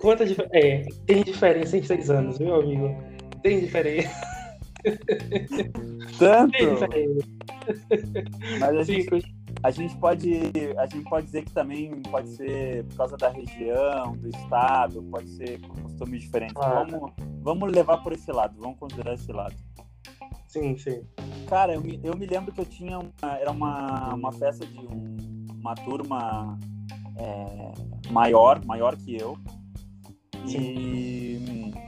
Quanta 0.00 0.24
dif 0.24 0.40
é, 0.52 0.82
tem 1.06 1.22
diferença 1.22 1.76
em 1.76 1.82
seis 1.82 2.10
anos, 2.10 2.38
meu 2.38 2.60
amigo? 2.60 2.96
Tem 3.42 3.60
diferença. 3.60 4.10
Tanto. 6.18 6.52
Tem 6.52 6.74
diferença. 6.74 7.38
Mas 8.60 8.76
a 8.76 8.82
gente, 8.82 9.08
a 9.62 9.70
gente 9.70 9.96
pode 9.96 10.40
a 10.76 10.86
gente 10.86 11.04
pode 11.08 11.26
dizer 11.26 11.44
que 11.44 11.52
também 11.52 12.00
pode 12.02 12.28
ser 12.30 12.84
por 12.84 12.96
causa 12.96 13.16
da 13.16 13.28
região, 13.28 14.16
do 14.16 14.28
estado, 14.28 15.02
pode 15.10 15.28
ser 15.30 15.60
costumes 15.60 16.22
diferentes. 16.22 16.54
Vamos, 16.54 17.12
vamos 17.40 17.72
levar 17.72 17.98
por 17.98 18.12
esse 18.12 18.30
lado, 18.30 18.58
vamos 18.58 18.78
considerar 18.78 19.14
esse 19.14 19.32
lado. 19.32 19.54
Sim, 20.48 20.76
sim. 20.78 21.02
Cara, 21.46 21.74
eu 21.74 21.80
me, 21.80 22.00
eu 22.02 22.16
me 22.16 22.26
lembro 22.26 22.52
que 22.52 22.60
eu 22.60 22.66
tinha 22.66 22.98
uma, 22.98 23.38
era 23.38 23.50
uma, 23.50 24.14
uma 24.14 24.32
festa 24.32 24.64
de 24.64 24.78
um, 24.78 25.16
uma 25.60 25.74
turma 25.74 26.58
é, 27.16 28.10
maior, 28.10 28.64
maior 28.64 28.96
que 28.96 29.16
eu. 29.20 29.36
Sim. 30.46 30.58
E 30.58 31.87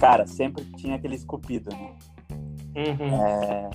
cara, 0.00 0.26
sempre 0.26 0.64
tinha 0.76 0.96
aquele 0.96 1.14
esculpido, 1.14 1.70
né? 1.70 1.94
Uhum. 2.74 3.22
É, 3.22 3.70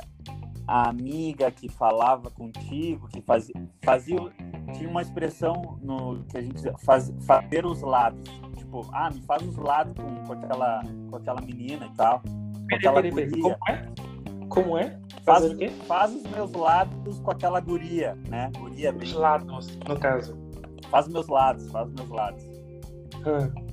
a 0.68 0.90
amiga 0.90 1.52
que 1.52 1.70
falava 1.70 2.32
contigo, 2.32 3.08
que 3.08 3.22
fazia, 3.22 3.54
fazia 3.84 4.18
tinha 4.74 4.90
uma 4.90 5.04
expressão 5.04 5.78
no 5.84 6.24
que 6.24 6.38
a 6.38 6.42
gente 6.42 6.60
faz, 6.84 7.14
fazer 7.28 7.64
os 7.66 7.82
lados, 7.82 8.20
tipo, 8.58 8.90
ah, 8.92 9.12
me 9.12 9.22
faz 9.22 9.44
os 9.44 9.56
lados 9.58 9.94
com, 9.94 10.24
com 10.24 10.34
aquela 10.34 10.82
com 11.10 11.16
aquela 11.16 11.42
menina 11.42 11.86
e 11.86 11.96
tal, 11.96 12.22
com 12.22 12.76
aquela 12.76 13.02
peraí, 13.02 13.14
peraí, 13.14 13.42
Como 13.42 13.56
é? 13.70 13.90
Como 14.50 14.78
é? 14.78 15.00
Faz, 15.24 15.46
o 15.46 15.58
quê? 15.58 15.70
faz 15.88 16.16
os 16.16 16.24
meus 16.24 16.52
lados 16.54 17.20
com 17.20 17.32
aquela 17.32 17.60
guria, 17.60 18.16
né? 18.30 18.52
Guria. 18.58 18.96
Os 18.96 19.14
lados, 19.14 19.78
no 19.88 20.00
caso. 20.00 20.38
Faz 20.90 21.08
meus 21.08 21.28
lados, 21.28 21.70
faz 21.72 21.92
meus 21.94 22.10
lados. 22.10 22.44
Hum. 23.26 23.65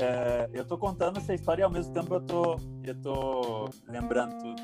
É, 0.00 0.48
eu 0.54 0.64
tô 0.64 0.78
contando 0.78 1.18
essa 1.18 1.34
história 1.34 1.60
e 1.60 1.64
ao 1.64 1.70
mesmo 1.70 1.92
tempo 1.92 2.14
eu 2.14 2.20
tô, 2.22 2.56
eu 2.82 2.94
tô 3.02 3.68
lembrando 3.86 4.32
tudo. 4.38 4.62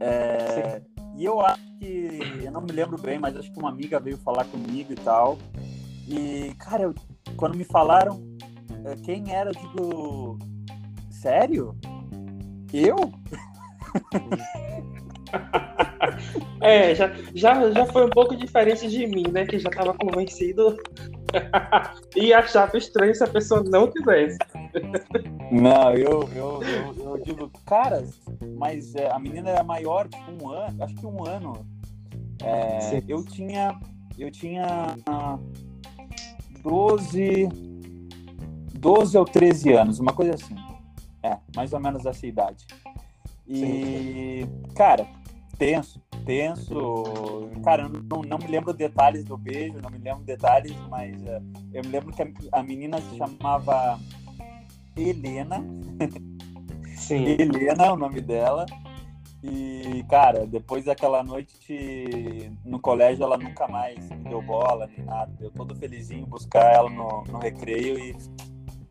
É, 0.00 0.82
e 1.16 1.24
eu 1.24 1.40
acho 1.40 1.62
que, 1.78 2.20
eu 2.44 2.52
não 2.52 2.60
me 2.60 2.72
lembro 2.72 3.00
bem, 3.00 3.18
mas 3.18 3.34
acho 3.34 3.50
que 3.50 3.58
uma 3.58 3.70
amiga 3.70 3.98
veio 3.98 4.18
falar 4.18 4.44
comigo 4.44 4.92
e 4.92 4.96
tal. 4.96 5.38
E, 6.06 6.54
cara, 6.58 6.82
eu, 6.84 6.94
quando 7.36 7.56
me 7.56 7.64
falaram 7.64 8.20
eh, 8.84 8.94
quem 9.04 9.34
era, 9.34 9.50
eu 9.50 9.54
digo, 9.54 10.38
sério? 11.10 11.74
Eu? 12.72 12.96
é, 16.60 16.94
já, 16.94 17.10
já, 17.34 17.70
já 17.70 17.86
foi 17.86 18.06
um 18.06 18.10
pouco 18.10 18.36
diferente 18.36 18.88
de 18.88 19.06
mim, 19.06 19.24
né? 19.30 19.46
Que 19.46 19.58
já 19.58 19.68
estava 19.68 19.94
convencido 19.94 20.76
e 22.16 22.32
achava 22.32 22.78
estranho 22.78 23.14
se 23.14 23.24
a 23.24 23.28
pessoa 23.28 23.62
não 23.62 23.90
tivesse. 23.90 24.38
Não, 25.50 25.92
eu, 25.94 26.28
eu, 26.34 26.62
eu, 26.62 26.94
eu 27.04 27.22
digo, 27.22 27.50
cara, 27.64 28.04
mas 28.56 28.94
é, 28.94 29.10
a 29.10 29.18
menina 29.18 29.50
era 29.50 29.64
maior, 29.64 30.08
tipo 30.08 30.44
um 30.44 30.50
ano, 30.50 30.84
acho 30.84 30.94
que 30.94 31.06
um 31.06 31.26
ano. 31.26 31.66
É, 32.42 33.02
eu 33.08 33.24
tinha. 33.24 33.78
Eu 34.18 34.30
tinha 34.30 34.96
12. 36.62 37.48
12 38.74 39.18
ou 39.18 39.24
13 39.24 39.72
anos, 39.72 39.98
uma 39.98 40.12
coisa 40.12 40.34
assim. 40.34 40.54
É, 41.22 41.36
mais 41.56 41.72
ou 41.72 41.80
menos 41.80 42.06
essa 42.06 42.26
idade. 42.26 42.64
E, 43.46 44.46
cara, 44.76 45.06
tenso, 45.58 46.00
tenso. 46.24 47.48
Cara, 47.64 47.88
não, 47.88 48.22
não 48.22 48.38
me 48.38 48.46
lembro 48.46 48.72
detalhes 48.72 49.24
do 49.24 49.36
beijo, 49.36 49.78
não 49.82 49.90
me 49.90 49.98
lembro 49.98 50.22
detalhes, 50.22 50.72
mas 50.88 51.20
uh, 51.22 51.42
eu 51.72 51.82
me 51.82 51.88
lembro 51.88 52.12
que 52.12 52.22
a, 52.22 52.28
a 52.52 52.62
menina 52.62 53.00
se 53.00 53.16
chamava 53.16 53.98
Helena. 55.00 55.64
Sim. 56.96 57.24
Helena 57.24 57.86
é 57.86 57.92
o 57.92 57.96
nome 57.96 58.20
dela. 58.20 58.66
E, 59.42 60.04
cara, 60.08 60.46
depois 60.46 60.84
daquela 60.84 61.22
noite 61.22 62.50
no 62.64 62.80
colégio, 62.80 63.22
ela 63.22 63.38
nunca 63.38 63.68
mais 63.68 64.10
me 64.10 64.28
deu 64.28 64.42
bola 64.42 64.88
nem 64.88 65.06
nada. 65.06 65.32
Eu 65.40 65.50
todo 65.52 65.76
felizinho 65.76 66.26
buscar 66.26 66.74
ela 66.74 66.90
no, 66.90 67.22
no 67.24 67.38
recreio 67.38 67.98
e. 67.98 68.16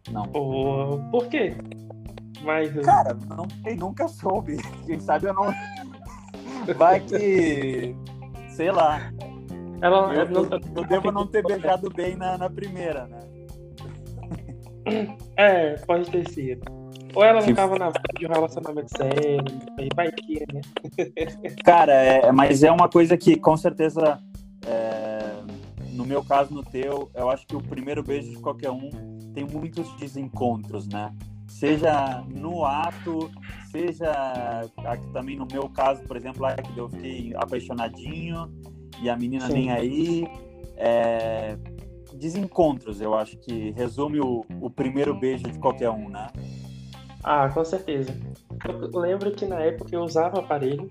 Não. 0.10 0.24
Oh, 0.34 1.00
por 1.12 1.28
quê? 1.28 1.54
Mas. 2.44 2.74
Cara, 2.86 3.14
não 3.28 3.46
nunca 3.76 4.08
soube. 4.08 4.58
Quem 4.88 5.00
sabe 5.00 5.28
eu 5.28 5.34
não. 5.34 5.54
Vai 6.78 7.02
que. 7.02 7.94
Sei 8.50 8.72
lá. 8.72 9.12
Ela, 9.82 10.16
eu, 10.16 10.26
eu, 10.26 10.50
eu 10.76 10.88
devo 10.88 11.12
não 11.12 11.28
ter 11.28 11.44
beijado 11.44 11.90
bem 11.90 12.16
na, 12.16 12.38
na 12.38 12.50
primeira, 12.50 13.06
né? 13.06 13.20
É, 15.36 15.76
pode 15.86 16.10
ter 16.10 16.30
sido. 16.30 16.64
Ou 17.14 17.24
ela 17.24 17.42
não 17.42 17.54
tava 17.54 17.80
na 17.80 17.92
de 18.18 18.26
um 18.26 18.30
relacionamento 18.30 18.96
sério, 18.96 19.44
aí 19.80 19.90
vai 19.96 20.12
que, 20.12 20.46
né? 20.54 20.62
Cara, 21.64 21.94
é, 21.94 22.32
mas 22.32 22.64
é 22.64 22.72
uma 22.72 22.88
coisa 22.90 23.18
que 23.18 23.38
com 23.38 23.58
certeza, 23.58 24.20
é, 24.66 25.42
no 25.94 26.06
meu 26.06 26.24
caso, 26.24 26.54
no 26.54 26.64
teu, 26.64 27.10
eu 27.16 27.30
acho 27.30 27.46
que 27.48 27.56
o 27.56 27.62
primeiro 27.62 28.04
beijo 28.04 28.30
de 28.30 28.38
qualquer 28.38 28.70
um 28.72 28.90
tem 29.34 29.46
muitos 29.46 29.92
desencontros, 29.98 30.88
né? 30.88 31.12
Seja 31.48 32.24
no 32.28 32.66
ato, 32.66 33.32
seja 33.72 34.70
também 35.14 35.38
no 35.38 35.48
meu 35.52 35.70
caso, 35.70 36.04
por 36.04 36.18
exemplo, 36.18 36.42
lá 36.42 36.56
que 36.56 36.78
eu 36.78 36.90
fiquei 36.90 37.34
apaixonadinho 37.36 38.52
e 39.02 39.10
a 39.10 39.16
menina 39.16 39.48
Sim. 39.48 39.54
nem 39.54 39.72
aí. 39.72 40.28
É, 40.76 41.58
desencontros, 42.18 43.00
eu 43.00 43.14
acho 43.14 43.38
que 43.38 43.72
resume 43.72 44.20
o, 44.20 44.46
o 44.62 44.70
primeiro 44.70 45.14
beijo 45.14 45.44
de 45.44 45.58
qualquer 45.60 45.90
um, 45.90 46.10
né? 46.10 46.28
Ah, 47.24 47.50
com 47.50 47.64
certeza. 47.64 48.14
Eu 48.66 49.00
lembro 49.00 49.32
que 49.32 49.46
na 49.46 49.60
época 49.60 49.96
eu 49.96 50.02
usava 50.02 50.40
aparelho, 50.40 50.90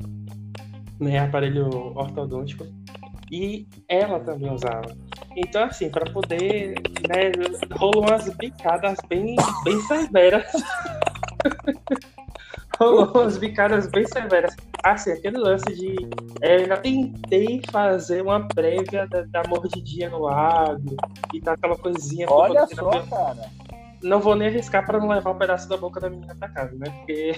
né, 1.01 1.19
aparelho 1.19 1.69
ortodôntico, 1.97 2.67
e 3.31 3.67
ela 3.89 4.21
também 4.21 4.53
usava. 4.53 4.95
Então, 5.37 5.65
assim, 5.65 5.91
para 5.91 6.11
poder, 6.13 6.75
né, 7.09 7.33
rolou 7.73 8.07
umas 8.07 8.29
bicadas 8.37 8.99
bem, 9.09 9.37
bem 9.65 9.81
severas. 9.83 10.51
rolou 12.81 13.11
umas 13.13 13.37
bicadas 13.37 13.87
bem 13.89 14.07
severas. 14.07 14.55
Assim, 14.93 15.11
aquele 15.11 15.37
lance 15.37 15.75
de. 15.75 16.09
É, 16.41 16.63
eu 16.63 16.81
tentei 16.81 17.61
fazer 17.73 18.23
uma 18.23 18.47
prévia 18.47 19.05
da, 19.09 19.23
da 19.23 19.43
mordidinha 19.49 20.09
no 20.09 20.21
lago 20.21 20.97
e 21.35 21.41
tá 21.41 21.55
aquela 21.55 21.77
coisinha. 21.77 22.29
Olha 22.31 22.65
só, 22.69 22.91
cara. 23.07 23.51
Não 24.01 24.21
vou 24.21 24.37
nem 24.37 24.47
arriscar 24.47 24.87
para 24.87 25.01
não 25.01 25.09
levar 25.09 25.33
um 25.33 25.39
pedaço 25.39 25.69
da 25.69 25.77
boca 25.77 25.99
da 25.99 26.09
menina 26.09 26.37
pra 26.37 26.49
casa, 26.51 26.77
né? 26.77 26.87
Porque 26.99 27.33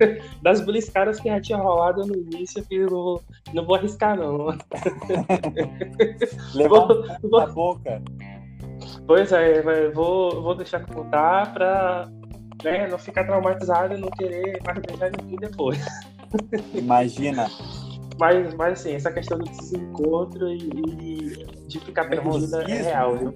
das 0.40 0.62
beliscadas 0.62 1.20
que 1.20 1.28
já 1.28 1.38
tinha 1.38 1.58
rolado 1.58 2.06
no 2.06 2.14
início, 2.14 2.64
eu 2.70 2.90
não, 2.90 3.20
não 3.52 3.66
vou 3.66 3.76
arriscar, 3.76 4.16
não. 4.16 4.46
Levar 6.54 6.86
vou, 7.22 7.38
a 7.38 7.46
boca. 7.48 8.02
Pois 9.06 9.30
é, 9.32 9.90
vou, 9.90 10.40
vou 10.40 10.54
deixar 10.54 10.86
contar 10.86 11.52
pra 11.52 12.08
né, 12.64 12.86
não 12.88 12.98
ficar 12.98 13.24
traumatizado 13.24 13.92
e 13.92 13.98
não 13.98 14.08
querer 14.08 14.58
mais 14.64 14.78
beijar 14.78 15.10
ninguém 15.10 15.36
depois. 15.36 15.84
Imagina. 16.74 17.48
Mas, 18.18 18.54
mas 18.54 18.80
assim, 18.80 18.94
essa 18.94 19.12
questão 19.12 19.38
do 19.38 19.44
desencontro 19.44 20.48
e, 20.48 20.58
e 20.58 21.46
de 21.68 21.80
ficar 21.80 22.08
perdida 22.08 22.62
é 22.62 22.82
real, 22.82 23.16
viu? 23.16 23.34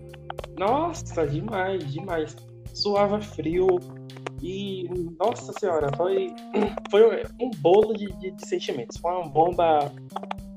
Nossa, 0.58 1.26
demais, 1.26 1.92
demais. 1.92 2.36
Suava 2.74 3.20
frio 3.20 3.78
e, 4.42 4.88
nossa 5.20 5.52
senhora, 5.52 5.88
foi, 5.96 6.34
foi 6.90 7.22
um 7.40 7.50
bolo 7.58 7.94
de, 7.94 8.12
de, 8.14 8.32
de 8.32 8.46
sentimentos. 8.46 8.96
Foi 8.96 9.12
uma 9.12 9.28
bomba 9.28 9.92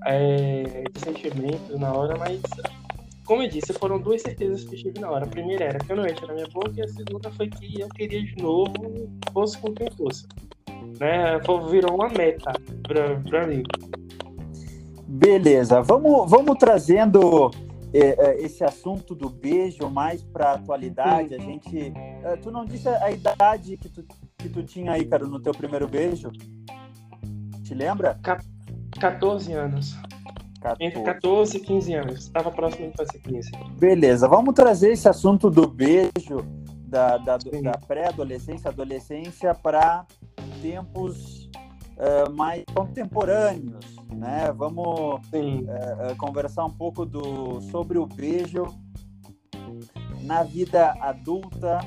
é, 0.05 0.83
de 0.91 0.99
sentimentos 0.99 1.79
na 1.79 1.93
hora, 1.93 2.17
mas 2.17 2.41
como 3.25 3.41
eu 3.41 3.49
disse, 3.49 3.73
foram 3.73 3.99
duas 3.99 4.21
certezas 4.21 4.63
que 4.63 4.75
eu 4.75 4.79
tive 4.79 4.99
na 4.99 5.09
hora. 5.09 5.25
A 5.25 5.27
primeira 5.27 5.65
era 5.65 5.79
que 5.79 5.91
eu 5.91 5.95
não 5.95 6.05
ia 6.05 6.13
tirar 6.13 6.33
minha 6.33 6.47
boca, 6.47 6.71
e 6.75 6.81
a 6.81 6.87
segunda 6.87 7.31
foi 7.31 7.49
que 7.49 7.81
eu 7.81 7.89
queria 7.89 8.23
de 8.23 8.35
novo, 8.41 8.73
fosse 9.33 9.57
com 9.57 9.73
quem 9.73 9.89
fosse. 9.91 10.27
Né? 10.99 11.39
Virou 11.69 11.95
uma 11.95 12.07
meta 12.09 12.53
pra, 12.83 13.19
pra 13.21 13.47
mim. 13.47 13.63
Beleza, 15.07 15.81
vamos, 15.81 16.29
vamos 16.29 16.57
trazendo 16.57 17.51
é, 17.93 18.43
esse 18.43 18.63
assunto 18.63 19.15
do 19.15 19.29
beijo 19.29 19.89
mais 19.89 20.21
para 20.21 20.53
atualidade. 20.53 21.33
A 21.33 21.39
gente, 21.39 21.93
é, 22.23 22.35
tu 22.37 22.51
não 22.51 22.65
disse 22.65 22.87
a 22.87 23.11
idade 23.11 23.77
que 23.77 23.89
tu, 23.89 24.05
que 24.37 24.49
tu 24.49 24.63
tinha 24.63 24.91
aí, 24.91 25.05
cara, 25.05 25.25
no 25.25 25.39
teu 25.39 25.53
primeiro 25.53 25.87
beijo? 25.87 26.31
Te 27.63 27.73
lembra? 27.73 28.19
14 28.99 29.53
anos. 29.53 29.95
14. 30.65 30.83
Entre 30.83 31.03
14 31.03 31.57
e 31.57 31.59
15 31.59 31.93
anos. 31.93 32.19
Estava 32.21 32.51
próximo 32.51 32.89
de 32.89 32.97
fazer 32.97 33.19
15. 33.19 33.51
Beleza, 33.77 34.27
vamos 34.27 34.53
trazer 34.55 34.91
esse 34.93 35.07
assunto 35.07 35.49
do 35.49 35.67
beijo 35.67 36.37
da, 36.87 37.17
da, 37.17 37.37
da 37.37 37.77
pré-adolescência, 37.87 38.69
adolescência, 38.69 39.53
para 39.53 40.05
tempos 40.61 41.49
uh, 41.97 42.31
mais 42.33 42.63
contemporâneos, 42.73 43.95
né? 44.11 44.51
Vamos 44.55 44.87
uh, 44.87 46.15
conversar 46.17 46.65
um 46.65 46.71
pouco 46.71 47.05
do, 47.05 47.61
sobre 47.61 47.99
o 47.99 48.07
beijo 48.07 48.65
na 50.21 50.41
vida 50.41 50.95
adulta. 50.99 51.79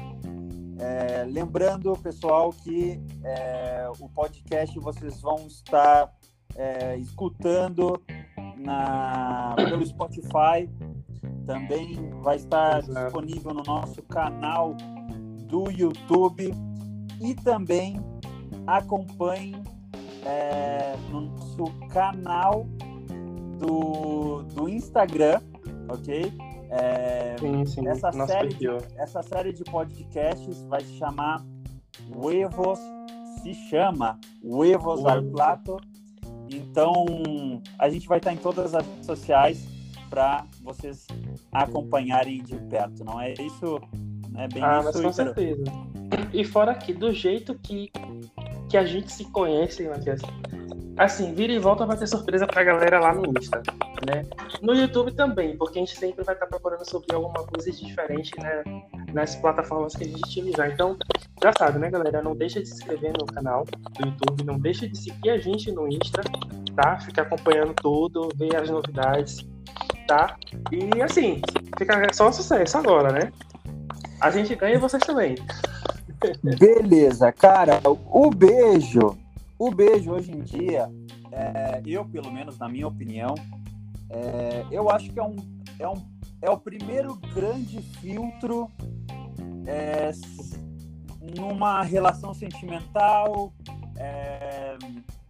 É, 0.81 1.25
lembrando, 1.25 1.93
pessoal, 1.99 2.53
que 2.53 3.03
é, 3.25 3.91
o 3.99 4.09
podcast 4.09 4.79
vocês 4.79 5.21
vão 5.21 5.49
estar 5.49 6.09
é, 6.55 6.97
escutando 6.99 8.01
na, 8.59 9.55
pelo 9.57 9.85
Spotify. 9.87 10.69
Também 11.47 12.11
vai 12.23 12.37
estar 12.37 12.79
Exato. 12.79 13.05
disponível 13.05 13.55
no 13.55 13.63
nosso 13.63 14.03
canal 14.03 14.77
do 15.47 15.71
YouTube 15.71 16.53
e 17.21 17.35
também 17.35 18.01
acompanhe 18.67 19.57
é, 20.27 20.95
no 21.11 21.23
nosso 21.23 21.65
canal 21.89 22.67
do, 23.59 24.43
do 24.55 24.69
Instagram, 24.69 25.41
ok? 25.89 26.33
É, 26.71 27.37
sim, 27.39 27.65
sim. 27.65 27.89
Essa, 27.89 28.13
série, 28.13 28.55
de, 28.55 28.67
essa 28.97 29.23
série 29.23 29.53
de 29.53 29.65
podcasts 29.65 30.63
vai 30.65 30.83
se 30.83 30.99
chamar 30.99 31.45
Huevos, 32.15 32.79
se 33.43 33.55
chama 33.55 34.19
Huevos 34.45 35.05
al 35.07 35.23
Plato. 35.25 35.79
Então, 36.51 37.07
a 37.79 37.89
gente 37.89 38.07
vai 38.07 38.19
estar 38.19 38.33
em 38.33 38.37
todas 38.37 38.75
as 38.75 38.87
redes 38.87 39.07
sociais 39.07 39.67
para 40.09 40.45
vocês 40.63 41.07
acompanharem 41.53 42.43
de 42.43 42.57
perto, 42.57 43.05
não 43.05 43.21
é 43.21 43.35
isso? 43.35 43.81
É 44.37 44.49
bem 44.49 44.63
ah, 44.63 44.79
isso, 44.79 44.85
mas 44.85 45.01
com 45.03 45.13
certeza. 45.13 45.65
E 46.33 46.45
fora 46.45 46.75
que, 46.75 46.93
do 46.93 47.13
jeito 47.13 47.55
que, 47.59 47.91
que 48.69 48.77
a 48.77 48.85
gente 48.85 49.13
se 49.13 49.25
conhece, 49.27 49.87
Matias, 49.89 50.21
assim, 50.97 51.35
vira 51.35 51.53
e 51.53 51.59
volta 51.59 51.87
vai 51.87 51.97
ter 51.97 52.07
surpresa 52.07 52.47
pra 52.47 52.65
galera 52.65 52.99
lá 52.99 53.15
no 53.15 53.27
Insta, 53.39 53.63
né? 54.07 54.25
No 54.63 54.75
YouTube 54.75 55.13
também, 55.13 55.57
porque 55.57 55.79
a 55.79 55.83
gente 55.83 55.99
sempre 55.99 56.25
vai 56.25 56.35
estar 56.35 56.47
procurando 56.47 56.89
sobre 56.89 57.15
alguma 57.15 57.45
coisa 57.47 57.71
diferente, 57.71 58.33
né? 58.41 58.63
Nas 59.13 59.37
plataformas 59.37 59.95
que 59.95 60.05
a 60.05 60.07
gente 60.07 60.23
utilizar. 60.23 60.71
Então, 60.71 60.97
já 61.43 61.53
sabe, 61.57 61.79
né, 61.79 61.91
galera? 61.91 62.23
Não 62.23 62.35
deixa 62.35 62.61
de 62.61 62.69
se 62.69 62.75
inscrever 62.75 63.13
no 63.19 63.27
canal 63.27 63.65
do 63.65 64.07
YouTube, 64.07 64.45
não 64.45 64.59
deixa 64.59 64.89
de 64.89 64.99
seguir 64.99 65.31
a 65.31 65.39
gente 65.39 65.71
no 65.73 65.89
Insta, 65.89 66.23
tá? 66.75 66.99
Fica 67.01 67.23
acompanhando 67.23 67.75
tudo, 67.75 68.29
ver 68.37 68.57
as 68.57 68.69
novidades, 68.69 69.47
tá? 70.07 70.37
E 70.73 71.01
assim, 71.03 71.41
fica 71.79 72.13
só 72.13 72.31
sucesso 72.33 72.79
agora, 72.79 73.13
né? 73.13 73.33
A 74.21 74.31
gente 74.31 74.55
ganha 74.55 74.75
e 74.75 74.79
vocês 74.79 75.03
também. 75.05 75.37
Beleza, 76.59 77.31
cara. 77.33 77.81
O 77.85 78.31
beijo, 78.31 79.17
o 79.59 79.71
beijo 79.71 80.11
hoje 80.11 80.33
em 80.33 80.41
dia, 80.41 80.91
é, 81.31 81.81
eu 81.87 82.05
pelo 82.05 82.33
menos 82.33 82.59
na 82.59 82.69
minha 82.69 82.89
opinião, 82.89 83.35
é, 84.11 84.65
eu 84.71 84.91
acho 84.91 85.11
que 85.13 85.19
é 85.19 85.23
um, 85.23 85.37
é 85.79 85.89
um 85.89 86.19
é 86.41 86.49
o 86.51 86.57
primeiro 86.57 87.17
grande 87.35 87.83
filtro 88.01 88.71
é, 89.69 90.11
numa 91.37 91.83
relação 91.83 92.33
sentimental, 92.33 93.53
é, 93.97 94.77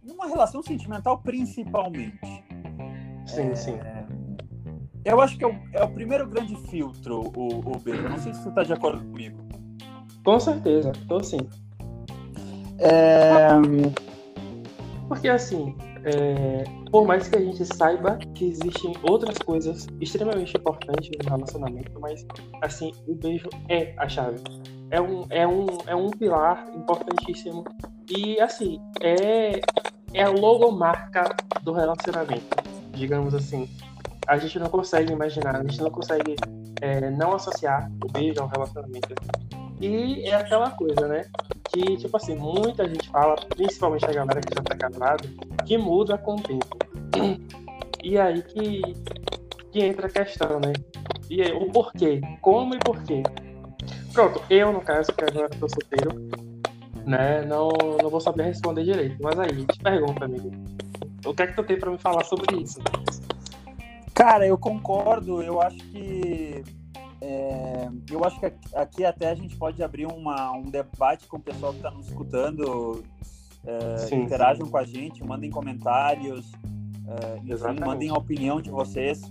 numa 0.01 0.27
relação 0.27 0.63
sentimental 0.63 1.19
principalmente. 1.19 2.43
Sim, 3.27 3.49
é, 3.49 3.55
sim. 3.55 3.79
Eu 5.03 5.21
acho 5.21 5.37
que 5.37 5.43
é 5.43 5.47
o, 5.47 5.55
é 5.73 5.83
o 5.83 5.89
primeiro 5.89 6.27
grande 6.27 6.55
filtro, 6.69 7.31
o, 7.35 7.59
o 7.59 7.79
beijo. 7.79 8.07
Não 8.07 8.17
sei 8.17 8.33
se 8.33 8.41
você 8.41 8.49
está 8.49 8.63
de 8.63 8.73
acordo 8.73 9.03
comigo. 9.03 9.37
Com 10.23 10.39
certeza, 10.39 10.91
tô 11.07 11.21
sim. 11.23 11.39
É... 12.79 13.47
Porque 15.07 15.27
assim, 15.27 15.75
é... 16.03 16.63
por 16.91 17.05
mais 17.05 17.27
que 17.27 17.37
a 17.37 17.41
gente 17.41 17.65
saiba 17.65 18.17
que 18.35 18.45
existem 18.45 18.93
outras 19.03 19.37
coisas 19.37 19.87
extremamente 19.99 20.55
importantes 20.55 21.09
no 21.23 21.29
relacionamento, 21.29 21.99
mas 21.99 22.25
assim, 22.61 22.91
o 23.07 23.15
beijo 23.15 23.49
é 23.67 23.93
a 23.97 24.07
chave. 24.07 24.39
É 24.91 24.99
um, 24.99 25.25
é 25.29 25.47
um, 25.47 25.67
é 25.85 25.95
um 25.95 26.09
pilar 26.09 26.67
importantíssimo. 26.75 27.63
E 28.09 28.39
assim, 28.39 28.81
é, 29.01 29.61
é 30.13 30.23
a 30.23 30.29
logomarca 30.29 31.35
do 31.61 31.71
relacionamento, 31.71 32.55
digamos 32.93 33.35
assim. 33.35 33.69
A 34.27 34.37
gente 34.37 34.59
não 34.59 34.67
consegue 34.67 35.13
imaginar, 35.13 35.55
a 35.55 35.63
gente 35.63 35.81
não 35.81 35.91
consegue 35.91 36.35
é, 36.81 37.09
não 37.11 37.33
associar 37.33 37.91
o 38.03 38.11
beijo 38.11 38.41
ao 38.41 38.47
relacionamento. 38.47 39.13
E 39.79 40.23
é 40.27 40.35
aquela 40.35 40.71
coisa, 40.71 41.07
né? 41.07 41.25
Que, 41.71 41.97
tipo 41.97 42.15
assim, 42.17 42.35
muita 42.35 42.87
gente 42.87 43.09
fala, 43.09 43.35
principalmente 43.55 44.05
a 44.05 44.11
galera 44.11 44.41
que 44.41 44.53
já 44.53 44.61
tá 44.61 44.75
casada, 44.75 45.23
que 45.69 45.77
muda 45.77 46.17
com 46.17 46.35
o 46.35 46.41
tempo. 46.41 46.79
E 48.03 48.17
aí 48.17 48.41
que, 48.41 48.81
que 49.71 49.83
entra 49.83 50.07
a 50.07 50.09
questão, 50.09 50.59
né? 50.59 50.73
E 51.29 51.43
aí, 51.43 51.51
o 51.51 51.71
porquê? 51.71 52.19
Como 52.41 52.73
e 52.73 52.79
porquê? 52.79 53.21
Pronto, 54.11 54.41
eu, 54.49 54.73
no 54.73 54.81
caso, 54.81 55.13
que 55.13 55.23
agora 55.23 55.47
tô 55.49 55.69
solteiro, 55.69 56.09
né? 57.05 57.45
Não, 57.45 57.69
não 58.01 58.09
vou 58.09 58.19
saber 58.19 58.45
responder 58.45 58.83
direito. 58.83 59.17
Mas 59.21 59.37
aí, 59.37 59.63
te 59.67 59.77
pergunta, 59.79 60.25
amigo. 60.25 60.49
O 61.23 61.35
que 61.35 61.43
é 61.43 61.47
que 61.47 61.55
tu 61.55 61.63
tem 61.63 61.77
pra 61.77 61.91
me 61.91 61.99
falar 61.99 62.25
sobre 62.25 62.63
isso? 62.63 62.79
Cara, 64.15 64.47
eu 64.47 64.57
concordo. 64.57 65.43
Eu 65.43 65.61
acho 65.61 65.77
que 65.77 66.63
é, 67.21 67.89
eu 68.09 68.23
acho 68.23 68.39
que 68.39 68.51
aqui 68.73 69.05
até 69.05 69.29
a 69.29 69.35
gente 69.35 69.55
pode 69.55 69.83
abrir 69.83 70.07
uma, 70.07 70.51
um 70.51 70.63
debate 70.63 71.27
com 71.27 71.37
o 71.37 71.41
pessoal 71.41 71.73
que 71.73 71.77
está 71.79 71.91
nos 71.91 72.07
escutando. 72.07 73.03
Sim, 73.97 74.23
interajam 74.23 74.65
sim. 74.65 74.71
com 74.71 74.77
a 74.77 74.83
gente, 74.83 75.23
mandem 75.23 75.49
comentários, 75.49 76.51
é, 77.07 77.37
enfim, 77.43 77.85
mandem 77.85 78.09
a 78.09 78.13
opinião 78.13 78.61
de 78.61 78.69
vocês. 78.69 79.21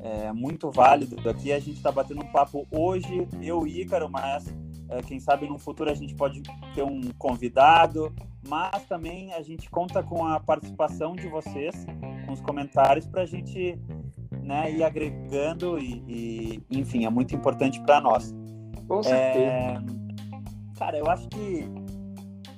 É 0.00 0.32
muito 0.32 0.70
válido. 0.70 1.28
Aqui 1.28 1.52
a 1.52 1.58
gente 1.58 1.76
está 1.76 1.90
batendo 1.90 2.22
um 2.22 2.32
papo 2.32 2.66
hoje, 2.70 3.26
eu 3.42 3.66
e 3.66 3.82
Ícaro, 3.82 4.08
mas 4.08 4.46
é, 4.88 5.02
quem 5.02 5.18
sabe 5.18 5.48
no 5.48 5.58
futuro 5.58 5.90
a 5.90 5.94
gente 5.94 6.14
pode 6.14 6.42
ter 6.74 6.82
um 6.82 7.00
convidado. 7.18 8.14
Mas 8.48 8.84
também 8.84 9.32
a 9.34 9.42
gente 9.42 9.68
conta 9.68 10.02
com 10.02 10.24
a 10.24 10.38
participação 10.38 11.14
de 11.14 11.28
vocês, 11.28 11.74
com 12.24 12.32
os 12.32 12.40
comentários, 12.40 13.06
para 13.06 13.22
a 13.22 13.26
gente 13.26 13.78
né, 14.42 14.70
ir 14.70 14.82
agregando 14.82 15.78
e, 15.78 16.02
e 16.06 16.62
enfim, 16.70 17.04
é 17.04 17.10
muito 17.10 17.34
importante 17.34 17.80
para 17.82 18.00
nós. 18.00 18.34
Com 18.86 19.02
certeza. 19.02 19.44
É, 19.44 19.82
cara, 20.78 20.96
eu 20.96 21.10
acho 21.10 21.28
que 21.28 21.68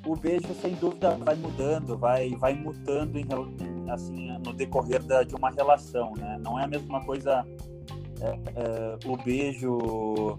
o 0.05 0.17
beijo, 0.17 0.55
sem 0.61 0.75
dúvida, 0.75 1.17
vai 1.17 1.35
mudando, 1.37 1.97
vai, 1.97 2.31
vai 2.31 2.55
mutando 2.55 3.19
em, 3.19 3.27
assim, 3.91 4.39
no 4.45 4.53
decorrer 4.53 5.03
da, 5.03 5.23
de 5.23 5.35
uma 5.35 5.51
relação, 5.51 6.13
né? 6.17 6.39
Não 6.43 6.59
é 6.59 6.65
a 6.65 6.69
mesma 6.69 7.05
coisa 7.05 7.45
é, 8.21 8.27
é, 8.27 8.99
o 9.07 9.17
beijo 9.17 10.39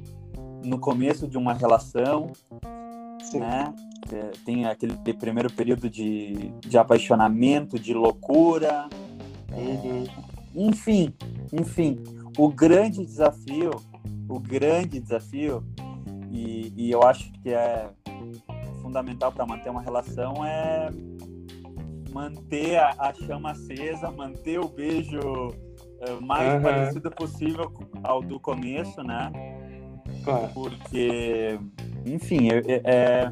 no 0.63 0.79
começo 0.79 1.27
de 1.27 1.37
uma 1.37 1.53
relação, 1.53 2.31
Sim. 3.23 3.39
né? 3.39 3.73
É, 4.11 4.31
tem 4.45 4.65
aquele 4.65 4.95
primeiro 5.13 5.51
período 5.51 5.89
de, 5.89 6.51
de 6.59 6.77
apaixonamento, 6.77 7.79
de 7.79 7.93
loucura, 7.93 8.89
uhum. 9.53 10.05
Enfim, 10.53 11.13
enfim, 11.51 11.97
o 12.37 12.49
grande 12.49 13.05
desafio, 13.05 13.71
o 14.27 14.39
grande 14.39 14.99
desafio, 14.99 15.63
e, 16.29 16.73
e 16.75 16.91
eu 16.91 17.03
acho 17.03 17.31
que 17.33 17.49
é 17.49 17.89
fundamental 18.91 19.31
para 19.31 19.45
manter 19.45 19.69
uma 19.69 19.81
relação 19.81 20.45
é 20.45 20.89
manter 22.11 22.77
a, 22.77 22.93
a, 22.99 23.13
chama 23.13 23.51
acesa, 23.51 24.11
manter 24.11 24.59
o 24.59 24.67
beijo 24.67 25.19
é, 26.01 26.19
mais 26.19 26.53
uhum. 26.55 26.61
parecido 26.61 27.09
possível 27.11 27.71
ao 28.03 28.21
do 28.21 28.37
começo, 28.37 29.01
né? 29.01 29.31
Claro. 30.25 30.49
Porque, 30.53 31.57
enfim, 32.05 32.49
é, 32.49 32.81
é, 32.83 33.31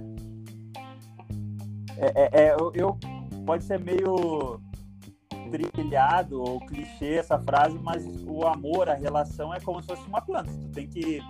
é, 1.97 2.41
é 2.41 2.55
eu, 2.57 2.71
eu, 2.73 2.97
pode 3.45 3.65
ser 3.65 3.81
meio 3.81 4.61
trilhado 5.73 6.41
ou 6.41 6.61
clichê 6.61 7.15
essa 7.15 7.37
frase, 7.37 7.77
mas 7.79 8.05
o 8.25 8.47
amor, 8.47 8.87
a 8.87 8.93
relação 8.93 9.53
é 9.53 9.59
como 9.59 9.81
se 9.81 9.87
fosse 9.87 10.07
uma 10.07 10.21
planta. 10.21 10.51
Tu 10.51 10.69
tem 10.69 10.87
que 10.87 11.21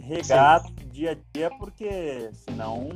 regar 0.00 0.62
Sim. 0.62 0.74
dia 0.90 1.12
a 1.12 1.16
dia, 1.32 1.50
porque 1.58 2.30
senão. 2.32 2.88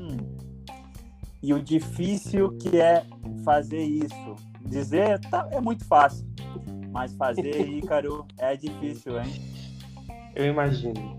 E 1.46 1.54
o 1.54 1.62
difícil 1.62 2.58
que 2.58 2.80
é 2.80 3.04
fazer 3.44 3.80
isso. 3.80 4.34
Dizer 4.62 5.20
tá, 5.30 5.48
é 5.52 5.60
muito 5.60 5.84
fácil, 5.84 6.26
mas 6.90 7.14
fazer, 7.14 7.60
Ícaro, 7.70 8.26
é 8.36 8.56
difícil, 8.56 9.16
hein? 9.20 9.32
Eu 10.34 10.46
imagino. 10.46 11.16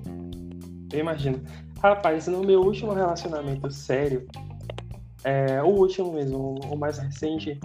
Eu 0.92 1.00
imagino. 1.00 1.42
Rapaz, 1.82 2.28
no 2.28 2.42
meu 2.42 2.60
último 2.60 2.92
relacionamento 2.92 3.72
sério, 3.72 4.28
é, 5.24 5.64
o 5.64 5.68
último 5.68 6.12
mesmo, 6.12 6.60
o 6.60 6.76
mais 6.76 6.98
recente, 6.98 7.58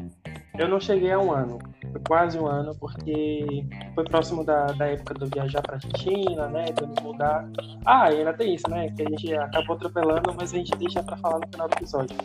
eu 0.63 0.69
não 0.69 0.81
cheguei 0.81 1.11
a 1.11 1.19
um 1.19 1.33
ano. 1.33 1.59
Foi 1.91 2.01
quase 2.07 2.39
um 2.39 2.47
ano, 2.47 2.75
porque 2.77 3.65
foi 3.95 4.05
próximo 4.05 4.45
da, 4.45 4.67
da 4.67 4.87
época 4.87 5.15
eu 5.21 5.29
viajar 5.29 5.61
pra 5.61 5.75
Argentina, 5.75 6.47
né? 6.49 6.67
De 6.67 6.87
me 6.87 6.95
mudar. 7.03 7.49
Ah, 7.85 8.05
ainda 8.05 8.33
tem 8.33 8.55
isso, 8.55 8.69
né? 8.71 8.89
Que 8.91 9.03
a 9.03 9.11
gente 9.11 9.35
acabou 9.35 9.77
atropelando, 9.77 10.35
mas 10.37 10.55
a 10.55 10.57
gente 10.57 10.75
deixa 10.77 11.03
pra 11.03 11.17
falar 11.17 11.41
no 11.41 11.49
final 11.49 11.69
do 11.69 11.75
episódio. 11.75 12.17